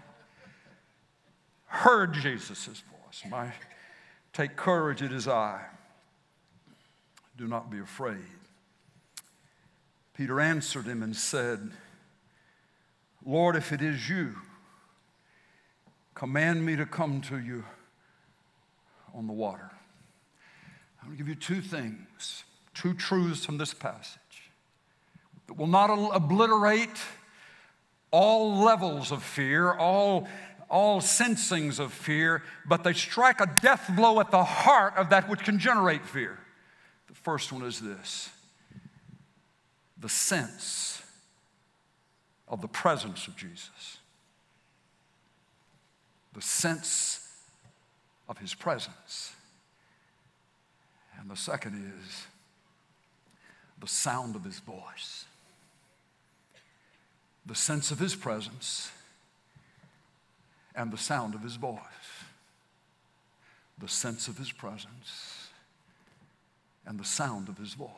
[1.66, 3.22] heard Jesus' voice.
[3.30, 3.52] My,
[4.32, 5.60] take courage, it is I.
[7.36, 8.26] Do not be afraid.
[10.14, 11.70] Peter answered him and said,
[13.24, 14.34] Lord, if it is you,
[16.16, 17.64] command me to come to you
[19.14, 19.70] on the water.
[21.04, 24.18] I'm going to give you two things, two truths from this passage
[25.46, 26.96] that will not obliterate
[28.10, 30.26] all levels of fear, all,
[30.70, 35.28] all sensings of fear, but they strike a death blow at the heart of that
[35.28, 36.38] which can generate fear.
[37.08, 38.30] The first one is this
[39.98, 41.02] the sense
[42.48, 43.98] of the presence of Jesus,
[46.32, 47.28] the sense
[48.26, 49.33] of his presence.
[51.24, 52.26] And the second is
[53.80, 55.24] the sound of his voice,
[57.46, 58.92] the sense of his presence,
[60.74, 61.80] and the sound of his voice.
[63.78, 65.48] The sense of his presence
[66.84, 67.88] and the sound of his voice.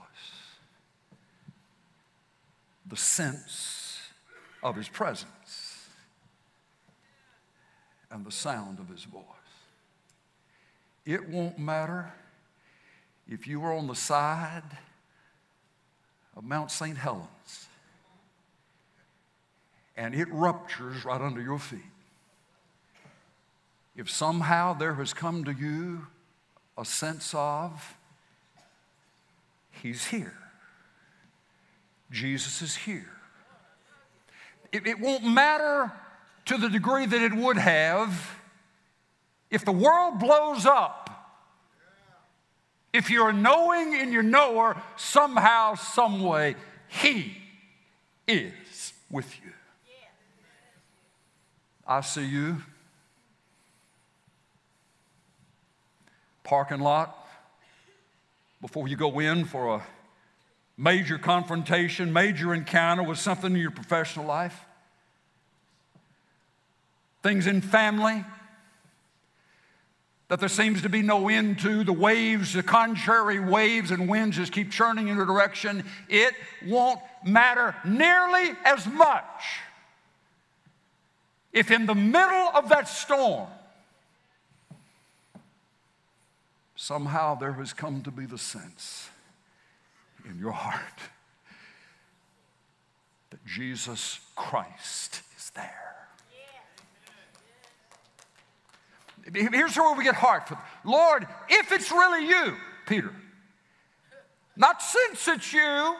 [2.86, 3.98] The sense
[4.62, 5.88] of his presence
[8.08, 9.22] and the sound of his voice.
[11.04, 12.12] It won't matter
[13.28, 14.62] if you were on the side
[16.36, 16.96] of Mount St.
[16.96, 17.68] Helens
[19.96, 21.80] and it ruptures right under your feet,
[23.96, 26.06] if somehow there has come to you
[26.76, 27.96] a sense of
[29.82, 30.38] He's here,
[32.10, 33.10] Jesus is here.
[34.72, 35.92] It, it won't matter
[36.46, 38.38] to the degree that it would have
[39.50, 41.05] if the world blows up
[42.96, 46.56] if you're knowing in your knower, somehow, some way,
[46.88, 47.36] He
[48.26, 49.52] is with you.
[51.86, 52.62] I see you.
[56.42, 57.28] Parking lot,
[58.60, 59.82] before you go in for a
[60.76, 64.58] major confrontation, major encounter with something in your professional life,
[67.22, 68.24] things in family
[70.28, 74.36] that there seems to be no end to, the waves, the contrary waves and winds
[74.36, 79.60] just keep churning in a direction, it won't matter nearly as much
[81.56, 83.48] if in the middle of that storm,
[86.74, 89.08] somehow there has come to be the sense
[90.28, 91.00] in your heart
[93.30, 95.95] that Jesus Christ is there.
[99.34, 100.48] Here's where we get heart.
[100.48, 102.54] From Lord, if it's really you,
[102.86, 103.12] Peter,
[104.56, 105.96] not since it's you,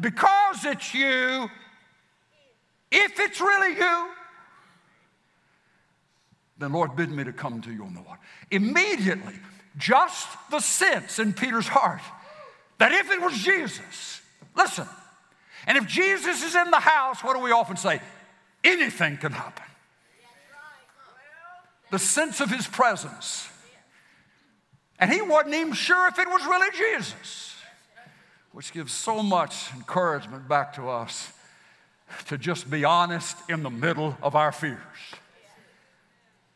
[0.00, 1.50] because it's you,
[2.90, 4.08] if it's really you,
[6.58, 8.20] then Lord, bid me to come to you on the water.
[8.50, 9.34] Immediately,
[9.76, 12.02] just the sense in Peter's heart
[12.78, 14.20] that if it was Jesus,
[14.56, 14.86] listen,
[15.66, 18.00] and if Jesus is in the house, what do we often say?
[18.62, 19.64] Anything can happen.
[21.94, 23.48] The sense of his presence.
[24.98, 27.54] And he wasn't even sure if it was really Jesus,
[28.50, 31.32] which gives so much encouragement back to us
[32.26, 34.80] to just be honest in the middle of our fears.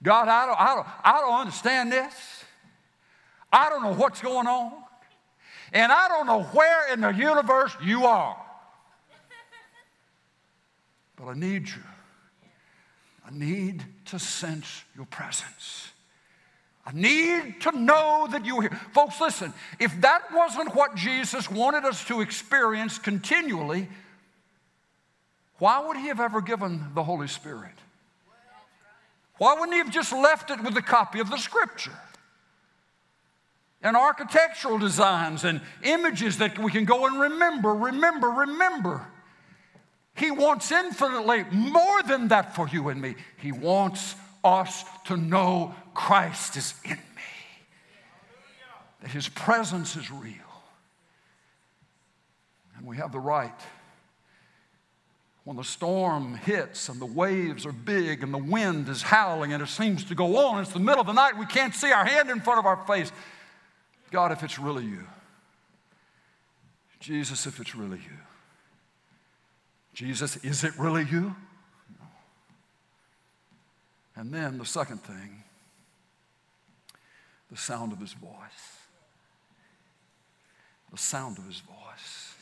[0.02, 2.44] God, I don't, I don't, I don't understand this.
[3.52, 4.72] I don't know what's going on.
[5.72, 8.44] And I don't know where in the universe you are.
[11.14, 11.84] But I need you.
[13.24, 15.90] I need to sense your presence.
[16.86, 18.80] I need to know that you're here.
[18.92, 23.88] Folks, listen, if that wasn't what Jesus wanted us to experience continually,
[25.58, 27.74] why would he have ever given the Holy Spirit?
[29.36, 31.96] Why wouldn't he have just left it with a copy of the scripture?
[33.82, 39.06] And architectural designs and images that we can go and remember, remember, remember.
[40.18, 43.14] He wants infinitely more than that for you and me.
[43.38, 47.22] He wants us to know Christ is in me,
[49.02, 50.34] that His presence is real.
[52.76, 53.60] And we have the right
[55.48, 59.62] when the storm hits and the waves are big and the wind is howling and
[59.62, 62.04] it seems to go on, it's the middle of the night, we can't see our
[62.04, 63.10] hand in front of our face.
[64.10, 65.06] God, if it's really you.
[67.00, 68.17] Jesus, if it's really you.
[69.98, 71.34] Jesus, is it really you?
[71.98, 72.06] No.
[74.14, 75.42] And then the second thing,
[77.50, 78.30] the sound of his voice.
[80.92, 82.34] The sound of his voice.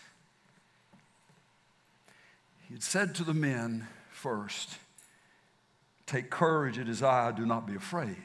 [2.68, 4.76] He had said to the men first,
[6.04, 8.22] Take courage, it is I, do not be afraid.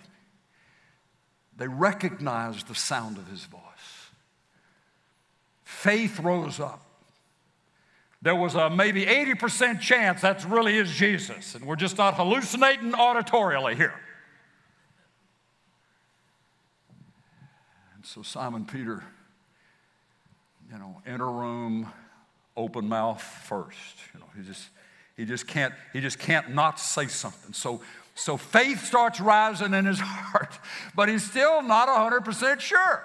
[1.55, 3.61] They recognized the sound of his voice.
[5.63, 6.85] Faith rose up.
[8.21, 12.91] There was a maybe 80% chance that really is Jesus, and we're just not hallucinating
[12.91, 13.95] auditorially here.
[17.95, 19.03] And so Simon Peter,
[20.71, 21.91] you know, enter room,
[22.55, 23.97] open mouth first.
[24.13, 24.69] You know, he just
[25.17, 27.53] he just can't he just can't not say something.
[27.53, 27.81] So
[28.13, 30.59] so faith starts rising in his heart,
[30.95, 33.03] but he's still not 100% sure.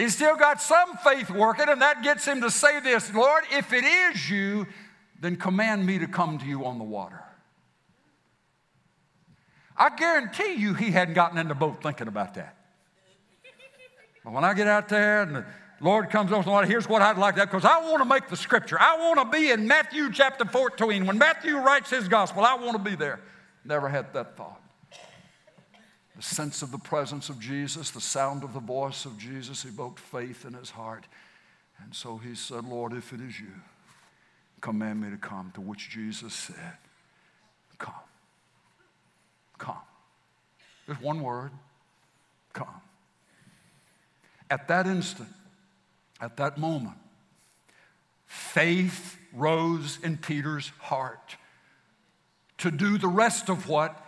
[0.00, 3.72] He's still got some faith working, and that gets him to say this Lord, if
[3.74, 4.66] it is you,
[5.20, 7.22] then command me to come to you on the water.
[9.76, 12.56] I guarantee you he hadn't gotten in the boat thinking about that.
[14.24, 15.44] But when I get out there and the
[15.82, 18.28] Lord comes over the water, here's what I'd like that because I want to make
[18.28, 18.78] the scripture.
[18.80, 21.04] I want to be in Matthew chapter 14.
[21.04, 23.20] When Matthew writes his gospel, I want to be there.
[23.66, 24.62] Never had that thought.
[26.20, 29.98] The sense of the presence of Jesus, the sound of the voice of Jesus evoked
[29.98, 31.06] faith in his heart.
[31.82, 33.54] And so he said, Lord, if it is you,
[34.60, 35.50] command me to come.
[35.54, 36.76] To which Jesus said,
[37.78, 37.94] Come.
[39.56, 39.78] Come.
[40.86, 41.52] Just one word
[42.52, 42.82] come.
[44.50, 45.30] At that instant,
[46.20, 46.98] at that moment,
[48.26, 51.36] faith rose in Peter's heart
[52.58, 53.98] to do the rest of what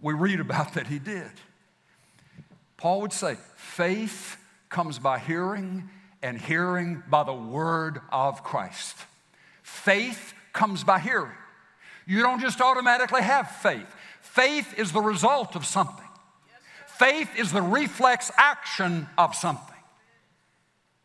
[0.00, 1.30] we read about that he did.
[2.76, 4.36] Paul would say, faith
[4.68, 5.88] comes by hearing,
[6.22, 8.96] and hearing by the word of Christ.
[9.62, 11.36] Faith comes by hearing.
[12.06, 13.86] You don't just automatically have faith.
[14.20, 16.08] Faith is the result of something.
[16.86, 19.74] Faith is the reflex action of something.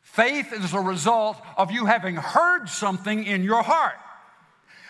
[0.02, 3.98] Faith is the result of you having heard something in your heart,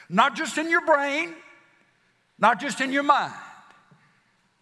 [0.10, 1.34] not just in your brain,
[2.38, 3.34] not just in your mind.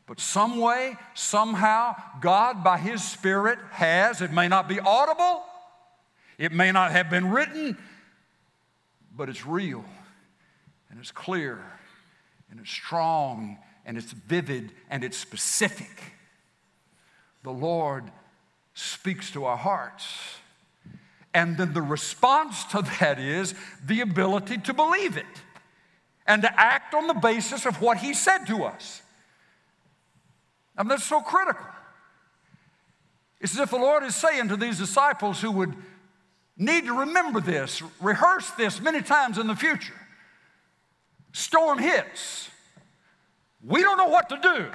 [0.08, 5.44] But some way, somehow, God, by His Spirit, has, it may not be audible,
[6.38, 7.78] it may not have been written,
[9.16, 9.84] but it's real
[10.90, 11.60] and it's clear
[12.50, 16.14] and it's strong and it's vivid and it's specific.
[17.44, 18.06] The Lord
[18.74, 20.06] speaks to our hearts.
[21.34, 23.54] And then the response to that is
[23.86, 25.26] the ability to believe it
[26.26, 29.02] and to act on the basis of what He said to us.
[30.78, 31.66] I mean, that's so critical.
[33.40, 35.76] It's as if the Lord is saying to these disciples who would
[36.58, 39.94] need to remember this, rehearse this many times in the future.
[41.34, 42.50] Storm hits.
[43.64, 44.72] We don't know what to do.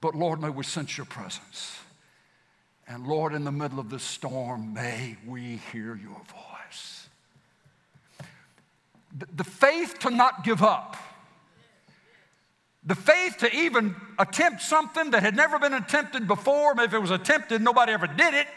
[0.00, 1.78] But Lord, may we sense your presence.
[2.86, 7.08] And Lord, in the middle of this storm, may we hear your voice.
[9.34, 10.96] The faith to not give up
[12.84, 17.10] the faith to even attempt something that had never been attempted before, if it was
[17.10, 18.48] attempted, nobody ever did it.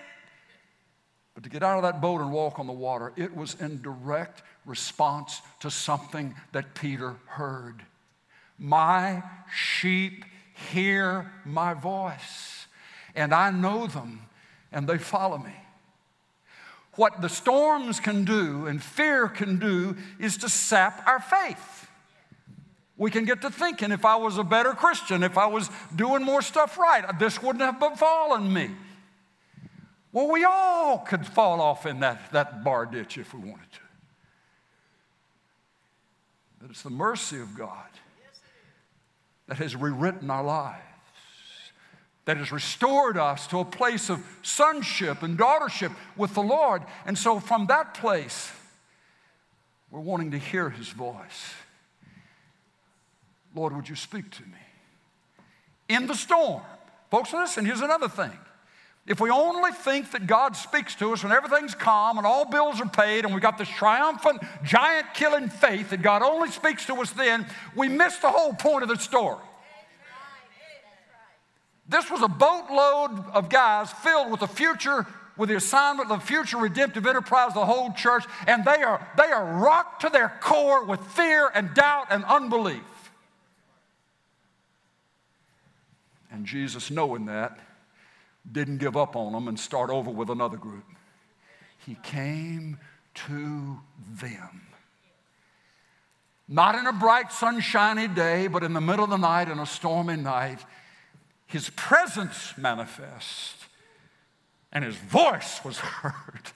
[1.36, 3.82] But to get out of that boat and walk on the water, it was in
[3.82, 7.84] direct response to something that Peter heard.
[8.58, 9.22] My
[9.54, 10.26] sheep
[10.72, 12.66] hear my voice,
[13.16, 14.22] and I know them,
[14.72, 15.54] and they follow me.
[16.96, 21.85] What the storms can do and fear can do is to sap our faith.
[22.98, 26.24] We can get to thinking if I was a better Christian, if I was doing
[26.24, 28.72] more stuff right, this wouldn't have befallen me.
[30.14, 33.80] Well, we all could fall off in that, that bar ditch if we wanted to.
[36.62, 37.90] But it's the mercy of God
[39.48, 40.82] that has rewritten our lives,
[42.24, 46.82] that has restored us to a place of sonship and daughtership with the Lord.
[47.06, 48.52] And so from that place,
[49.92, 51.54] we're wanting to hear His voice.
[53.56, 54.58] Lord, would you speak to me?
[55.88, 56.62] In the storm.
[57.10, 58.38] Folks, listen, here's another thing.
[59.08, 62.82] If we only think that God speaks to us when everything's calm and all bills
[62.82, 66.96] are paid and we got this triumphant, giant killing faith that God only speaks to
[66.96, 67.46] us then,
[67.76, 69.44] we miss the whole point of the story.
[71.88, 75.06] This was a boatload of guys filled with the future,
[75.38, 79.08] with the assignment of the future redemptive enterprise, of the whole church, and they are,
[79.18, 82.82] they are rocked to their core with fear and doubt and unbelief.
[86.36, 87.58] And Jesus, knowing that,
[88.52, 90.84] didn't give up on them and start over with another group.
[91.86, 92.78] He came
[93.28, 93.80] to
[94.20, 94.68] them.
[96.50, 99.66] Not in a bright, sunshiny day, but in the middle of the night, in a
[99.66, 100.60] stormy night,
[101.46, 103.56] his presence manifest
[104.74, 106.52] and his voice was heard.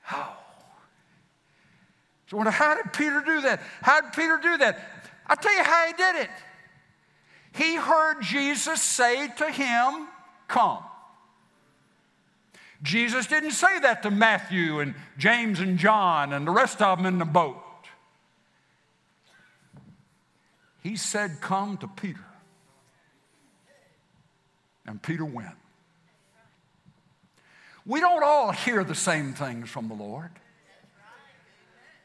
[0.00, 0.36] How?
[2.26, 3.62] So, wonder, how did Peter do that?
[3.82, 4.80] How did Peter do that?
[5.28, 6.30] I'll tell you how he did it
[7.58, 10.06] he heard Jesus say to him,
[10.46, 10.78] Come.
[12.82, 17.06] Jesus didn't say that to Matthew and James and John and the rest of them
[17.06, 17.60] in the boat.
[20.82, 22.24] He said, Come to Peter.
[24.86, 25.56] And Peter went.
[27.84, 30.30] We don't all hear the same things from the Lord.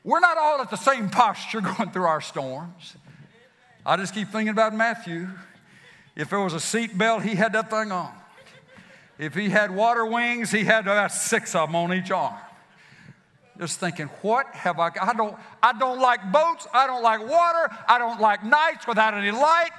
[0.04, 2.96] We're not all at the same posture going through our storms.
[3.86, 5.30] I just keep thinking about Matthew.
[6.16, 8.14] If there was a seat belt, he had that thing on.
[9.18, 12.36] If he had water wings, he had oh, about six of them on each arm.
[13.60, 15.08] Just thinking, what have I got?
[15.08, 16.68] I don't, I don't like boats.
[16.74, 17.70] I don't like water.
[17.88, 19.70] I don't like nights without any light.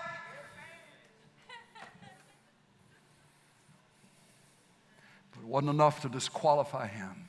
[5.33, 7.29] But it wasn't enough to disqualify him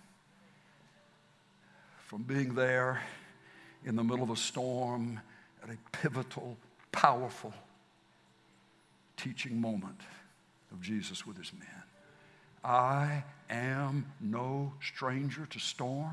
[2.06, 3.02] from being there
[3.84, 5.20] in the middle of a storm
[5.66, 6.58] at a pivotal
[6.92, 7.54] powerful
[9.18, 10.00] teaching moment
[10.72, 11.84] of Jesus with his men.
[12.64, 16.12] I am no stranger to storms.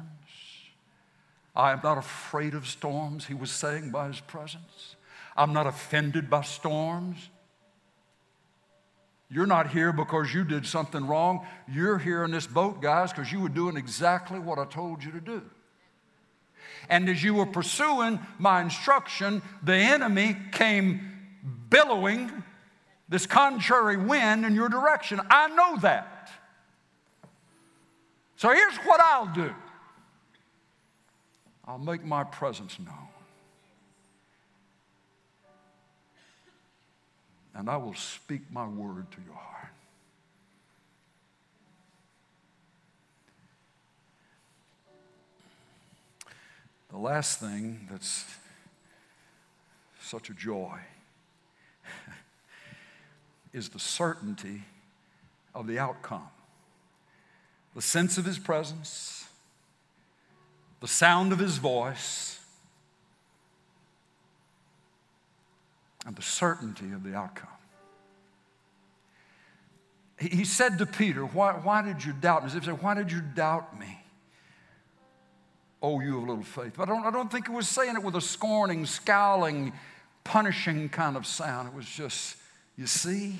[1.55, 4.97] I am not afraid of storms, he was saying by his presence.
[5.37, 7.29] I'm not offended by storms.
[9.31, 11.47] You're not here because you did something wrong.
[11.67, 15.11] You're here in this boat, guys, because you were doing exactly what I told you
[15.13, 15.43] to do.
[16.89, 21.01] And as you were pursuing my instruction, the enemy came
[21.71, 22.31] billowing
[23.09, 25.21] this contrary wind in your direction.
[25.31, 26.31] I know that.
[28.37, 29.55] So here's what I'll do
[31.65, 32.97] I'll make my presence known.
[37.55, 39.62] And I will speak my word to your heart.
[46.93, 48.27] The last thing that's
[49.99, 50.79] such a joy
[53.55, 54.65] is the certainty
[55.55, 56.29] of the outcome,
[57.75, 59.27] the sense of His presence,
[60.81, 62.39] the sound of His voice,
[66.05, 67.49] and the certainty of the outcome.
[70.19, 72.49] He said to Peter, Why, why did you doubt me?
[72.49, 74.02] As if said, Why did you doubt me?
[75.83, 76.75] Oh, you of little faith.
[76.77, 79.73] But I don't, I don't think he was saying it with a scorning, scowling,
[80.23, 81.69] punishing kind of sound.
[81.69, 82.37] It was just,
[82.77, 83.35] You see,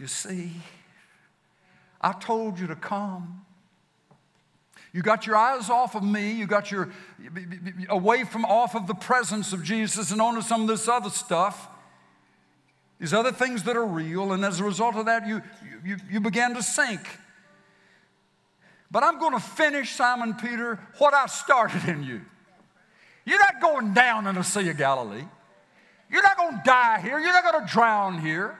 [0.00, 0.52] you see,
[2.00, 3.44] I told you to come.
[4.92, 6.32] You got your eyes off of me.
[6.32, 6.90] You got your
[7.90, 11.68] away from off of the presence of Jesus and onto some of this other stuff.
[12.98, 15.42] These other things that are real, and as a result of that, you,
[15.84, 17.00] you, you began to sink.
[18.90, 22.22] But I'm going to finish, Simon Peter, what I started in you.
[23.24, 25.24] You're not going down in the Sea of Galilee.
[26.10, 27.18] You're not going to die here.
[27.18, 28.58] You're not going to drown here.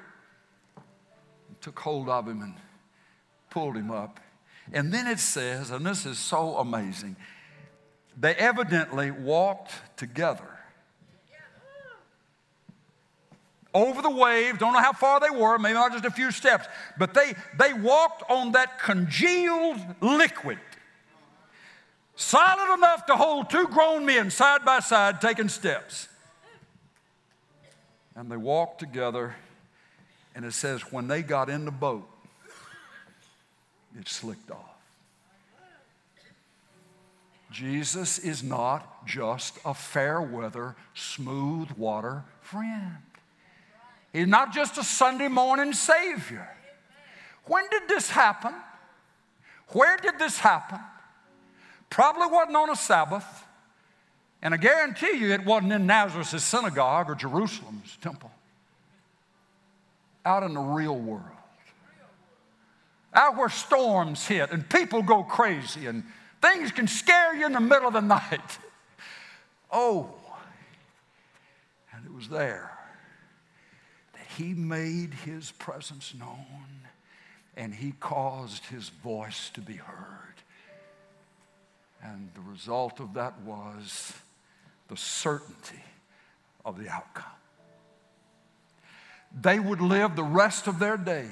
[1.48, 2.54] He took hold of him and
[3.48, 4.20] pulled him up.
[4.72, 7.16] And then it says, and this is so amazing,
[8.18, 10.57] they evidently walked together
[13.78, 14.58] over the waves.
[14.58, 16.66] Don't know how far they were, maybe not just a few steps,
[16.98, 20.58] but they, they walked on that congealed liquid,
[22.16, 26.08] solid enough to hold two grown men side by side taking steps.
[28.16, 29.36] And they walked together,
[30.34, 32.08] and it says, when they got in the boat,
[33.98, 34.64] it slicked off.
[37.50, 42.98] Jesus is not just a fair weather, smooth water friend.
[44.18, 46.48] He's not just a Sunday morning Savior.
[47.44, 48.52] When did this happen?
[49.68, 50.80] Where did this happen?
[51.88, 53.44] Probably wasn't on a Sabbath.
[54.42, 58.32] And I guarantee you it wasn't in Nazareth's synagogue or Jerusalem's temple.
[60.26, 61.22] Out in the real world.
[63.14, 66.02] Out where storms hit and people go crazy and
[66.42, 68.58] things can scare you in the middle of the night.
[69.70, 70.10] Oh,
[71.94, 72.77] and it was there
[74.38, 76.86] he made his presence known
[77.56, 80.34] and he caused his voice to be heard.
[82.04, 84.12] And the result of that was
[84.86, 85.82] the certainty
[86.64, 87.24] of the outcome.
[89.40, 91.28] They would live the rest of their days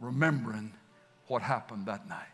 [0.00, 0.72] remembering
[1.26, 2.24] what happened that night.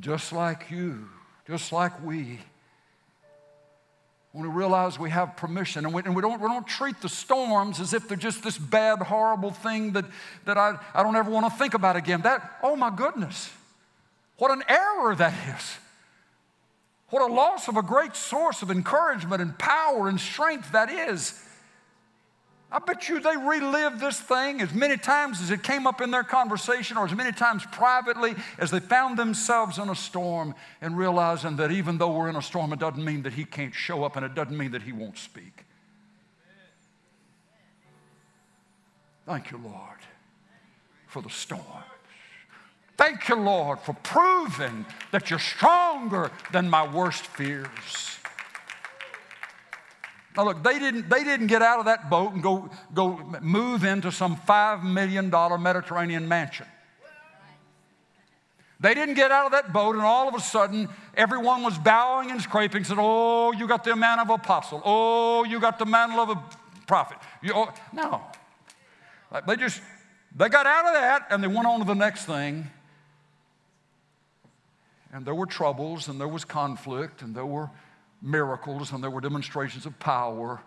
[0.00, 1.08] Just like you,
[1.46, 2.40] just like we
[4.32, 7.08] when we realize we have permission and we, and we, don't, we don't treat the
[7.08, 10.06] storms as if they're just this bad, horrible thing that,
[10.46, 12.22] that I, I don't ever want to think about again.
[12.22, 13.52] That, oh my goodness,
[14.38, 15.76] what an error that is.
[17.10, 21.38] What a loss of a great source of encouragement and power and strength that is.
[22.72, 26.10] I bet you they relived this thing as many times as it came up in
[26.10, 30.96] their conversation or as many times privately as they found themselves in a storm and
[30.96, 34.04] realizing that even though we're in a storm, it doesn't mean that He can't show
[34.04, 35.66] up and it doesn't mean that He won't speak.
[39.26, 39.98] Thank you, Lord,
[41.08, 41.60] for the storm.
[42.96, 47.68] Thank you, Lord, for proving that you're stronger than my worst fears.
[50.36, 53.84] Now, look, they didn't, they didn't get out of that boat and go, go move
[53.84, 55.30] into some $5 million
[55.62, 56.66] Mediterranean mansion.
[58.80, 62.32] They didn't get out of that boat and all of a sudden everyone was bowing
[62.32, 64.82] and scraping, said, Oh, you got the mantle of apostle.
[64.84, 66.42] Oh, you got the mantle of a
[66.88, 67.18] prophet.
[67.42, 68.20] You, oh, no.
[69.46, 69.80] They just,
[70.34, 72.70] they got out of that and they went on to the next thing.
[75.12, 77.70] And there were troubles and there was conflict and there were
[78.22, 80.62] miracles and there were demonstrations of power.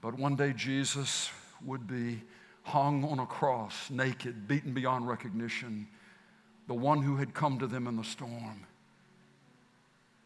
[0.00, 1.30] But one day Jesus
[1.64, 2.20] would be
[2.62, 5.88] hung on a cross, naked, beaten beyond recognition,
[6.66, 8.66] the one who had come to them in the storm.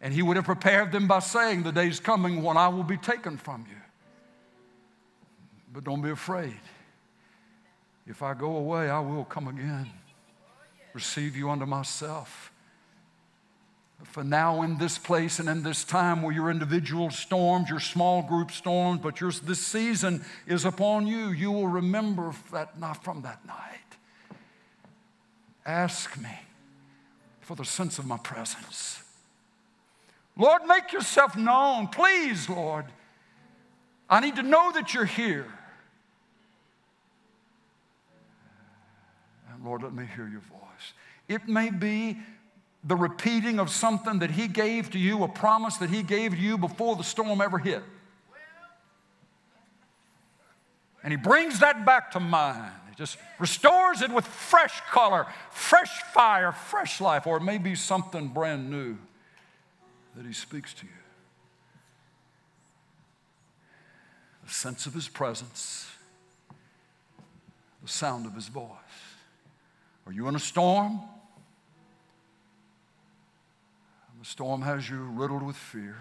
[0.01, 2.97] And he would have prepared them by saying, The day's coming when I will be
[2.97, 3.77] taken from you.
[5.73, 6.61] But don't be afraid.
[8.07, 9.91] If I go away, I will come again,
[10.95, 12.53] receive you unto myself.
[14.05, 18.23] For now, in this place and in this time where your individual storms, your small
[18.23, 23.23] group storms, but your, this season is upon you, you will remember that not from
[23.23, 23.79] that night.
[25.67, 26.31] Ask me
[27.41, 29.03] for the sense of my presence.
[30.37, 31.89] Lord, make yourself known.
[31.89, 32.87] Please, Lord.
[34.09, 35.53] I need to know that you're here.
[39.53, 40.93] And Lord, let me hear your voice.
[41.29, 42.19] It may be
[42.85, 46.39] the repeating of something that He gave to you, a promise that He gave to
[46.39, 47.83] you before the storm ever hit.
[51.03, 52.73] And he brings that back to mind.
[52.91, 58.71] He just restores it with fresh color, fresh fire, fresh life, or maybe something brand
[58.71, 58.99] new
[60.17, 60.93] that he speaks to you.
[64.45, 65.91] The sense of his presence,
[67.83, 68.69] the sound of his voice.
[70.07, 71.01] Are you in a storm?
[74.29, 75.97] Storm has you riddled with fear.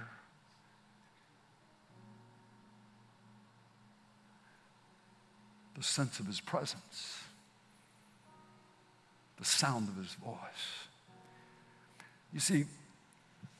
[5.77, 7.21] The sense of his presence,
[9.39, 10.35] the sound of his voice.
[12.33, 12.65] You see,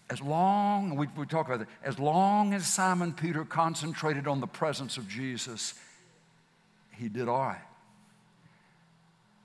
[0.10, 4.48] as long, we, we talk about that, as long as Simon Peter concentrated on the
[4.48, 5.76] presence of Jesus,
[6.92, 7.58] he did all right.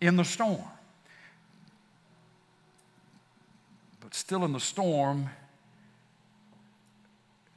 [0.01, 0.65] In the storm.
[4.13, 5.31] But still in the storm,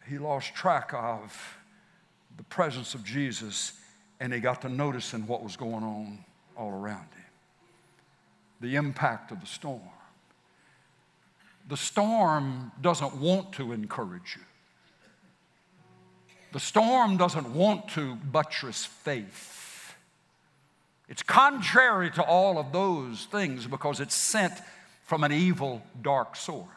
[0.08, 1.58] he lost track of
[2.38, 3.74] the presence of Jesus
[4.22, 6.24] and he got to noticing what was going on
[6.56, 7.26] all around him.
[8.62, 9.82] The impact of the storm.
[11.68, 14.44] The storm doesn't want to encourage you.
[16.54, 19.94] The storm doesn't want to buttress faith.
[21.10, 24.54] It's contrary to all of those things because it's sent
[25.06, 26.68] from an evil, dark source.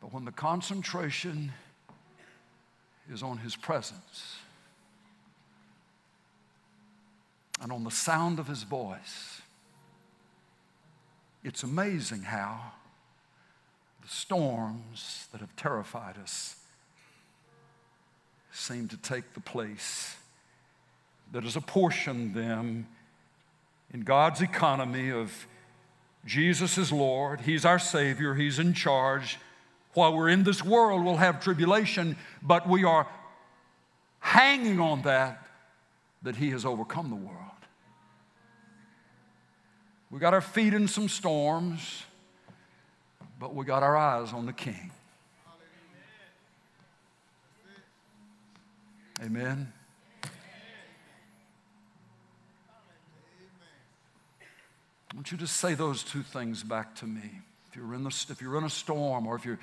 [0.00, 1.52] But when the concentration
[3.12, 4.36] is on His presence
[7.62, 9.42] and on the sound of His voice,
[11.44, 12.72] it's amazing how
[14.02, 16.56] the storms that have terrified us
[18.52, 20.16] seem to take the place
[21.32, 22.86] that has apportioned them
[23.96, 25.46] in God's economy of
[26.26, 29.38] Jesus is Lord, He's our Savior, He's in charge.
[29.94, 33.08] While we're in this world, we'll have tribulation, but we are
[34.18, 35.48] hanging on that,
[36.20, 37.40] that He has overcome the world.
[40.10, 42.02] We got our feet in some storms,
[43.40, 44.90] but we got our eyes on the King.
[49.24, 49.72] Amen.
[55.16, 57.22] I want you to say those two things back to me.
[57.70, 59.56] If you're in, the, if you're in a storm or if you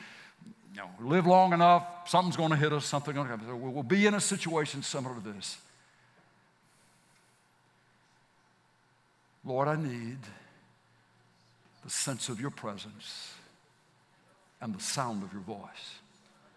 [0.74, 3.62] you know, live long enough, something's going to hit us, something's going to happen.
[3.62, 5.60] We'll be in a situation similar to this.
[9.45, 10.18] Lord, I need
[11.84, 13.36] the sense of your presence
[14.60, 15.99] and the sound of your voice.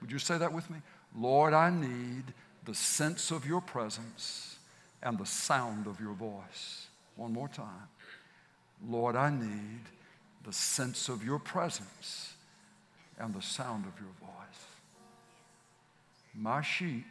[0.00, 0.78] Would you say that with me?
[1.14, 2.24] Lord, I need
[2.64, 4.56] the sense of your presence
[5.02, 6.86] and the sound of your voice.
[7.16, 7.88] One more time.
[8.84, 9.80] Lord, I need
[10.44, 12.34] the sense of your presence
[13.18, 14.66] and the sound of your voice.
[16.34, 17.04] My sheep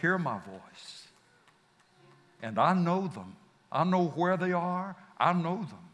[0.00, 1.08] hear my voice,
[2.42, 3.36] and I know them.
[3.72, 5.88] I know where they are, I know them,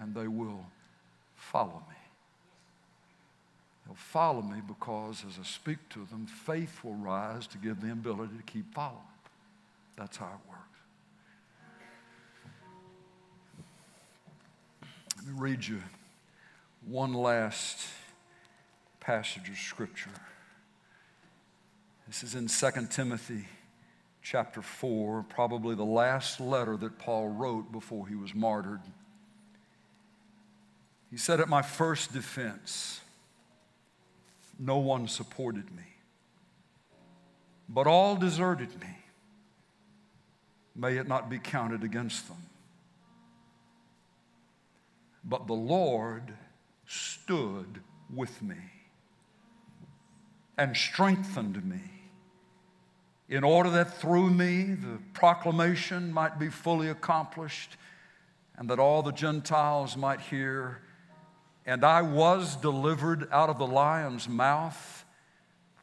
[0.00, 0.64] and they will
[1.36, 1.96] follow me.
[3.84, 8.00] They'll follow me because as I speak to them, faith will rise to give them
[8.02, 8.98] the ability to keep following.
[9.96, 10.51] That's how it works.
[15.24, 15.80] Let me read you
[16.84, 17.78] one last
[18.98, 20.10] passage of Scripture.
[22.08, 23.46] This is in 2 Timothy
[24.20, 28.80] chapter 4, probably the last letter that Paul wrote before he was martyred.
[31.10, 33.00] He said, At my first defense,
[34.58, 35.84] no one supported me,
[37.68, 38.96] but all deserted me.
[40.74, 42.38] May it not be counted against them.
[45.24, 46.34] But the Lord
[46.86, 47.80] stood
[48.12, 48.56] with me
[50.58, 51.80] and strengthened me
[53.28, 57.76] in order that through me the proclamation might be fully accomplished
[58.58, 60.82] and that all the Gentiles might hear.
[61.64, 65.04] And I was delivered out of the lion's mouth.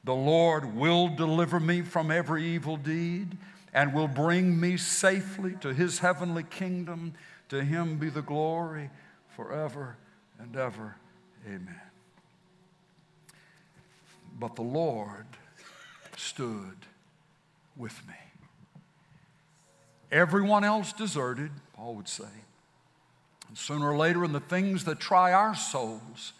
[0.03, 3.37] The Lord will deliver me from every evil deed
[3.73, 7.13] and will bring me safely to his heavenly kingdom.
[7.49, 8.91] To him be the glory
[9.39, 9.95] forever
[10.37, 10.97] and ever.
[11.47, 11.79] Amen.
[14.37, 15.27] But the Lord
[16.17, 16.75] stood
[17.77, 18.15] with me.
[20.11, 22.25] Everyone else deserted, Paul would say.
[23.47, 26.33] And sooner or later, in the things that try our souls,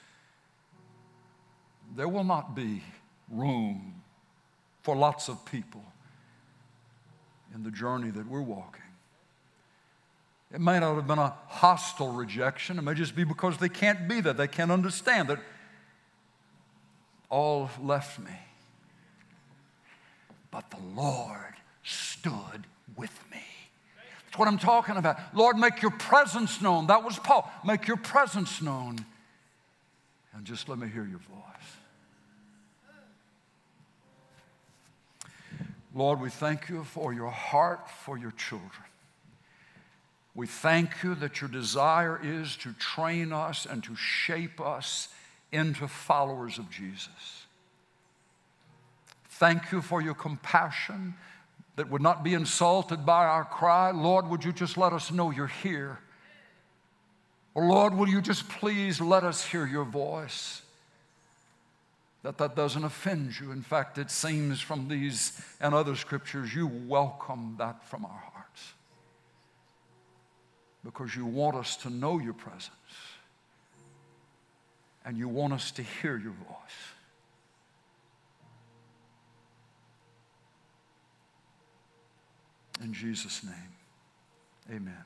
[1.96, 2.84] there will not be
[3.30, 4.02] room
[4.82, 5.84] for lots of people
[7.56, 8.82] in the journey that we're walking.
[10.54, 12.80] It may not have been a hostile rejection.
[12.80, 14.34] It may just be because they can't be there.
[14.34, 15.40] They can't understand that
[17.30, 18.32] all left me.
[20.52, 23.44] but the Lord stood with me.
[24.26, 25.18] That's what I'm talking about.
[25.36, 26.88] Lord, make your presence known.
[26.88, 27.52] That was Paul.
[27.64, 28.98] Make your presence known.
[30.34, 31.40] And just let me hear your voice.
[35.94, 38.89] Lord, we thank you for your heart for your children.
[40.36, 45.10] We thank you that your desire is to train us and to shape us
[45.52, 47.46] into followers of Jesus.
[49.30, 51.16] Thank you for your compassion
[51.76, 53.92] that would not be insulted by our cry.
[53.92, 56.00] Lord, would you just let us know you're here?
[57.56, 60.62] Or Lord, will you just please let us hear your voice?
[62.24, 63.52] That that doesn't offend you.
[63.52, 68.29] In fact, it seems from these and other scriptures you welcome that from our hearts.
[70.84, 72.72] Because you want us to know your presence
[75.06, 76.94] and you want us to hear your voice.
[82.82, 83.54] In Jesus' name,
[84.70, 85.04] amen.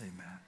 [0.00, 0.45] Amen.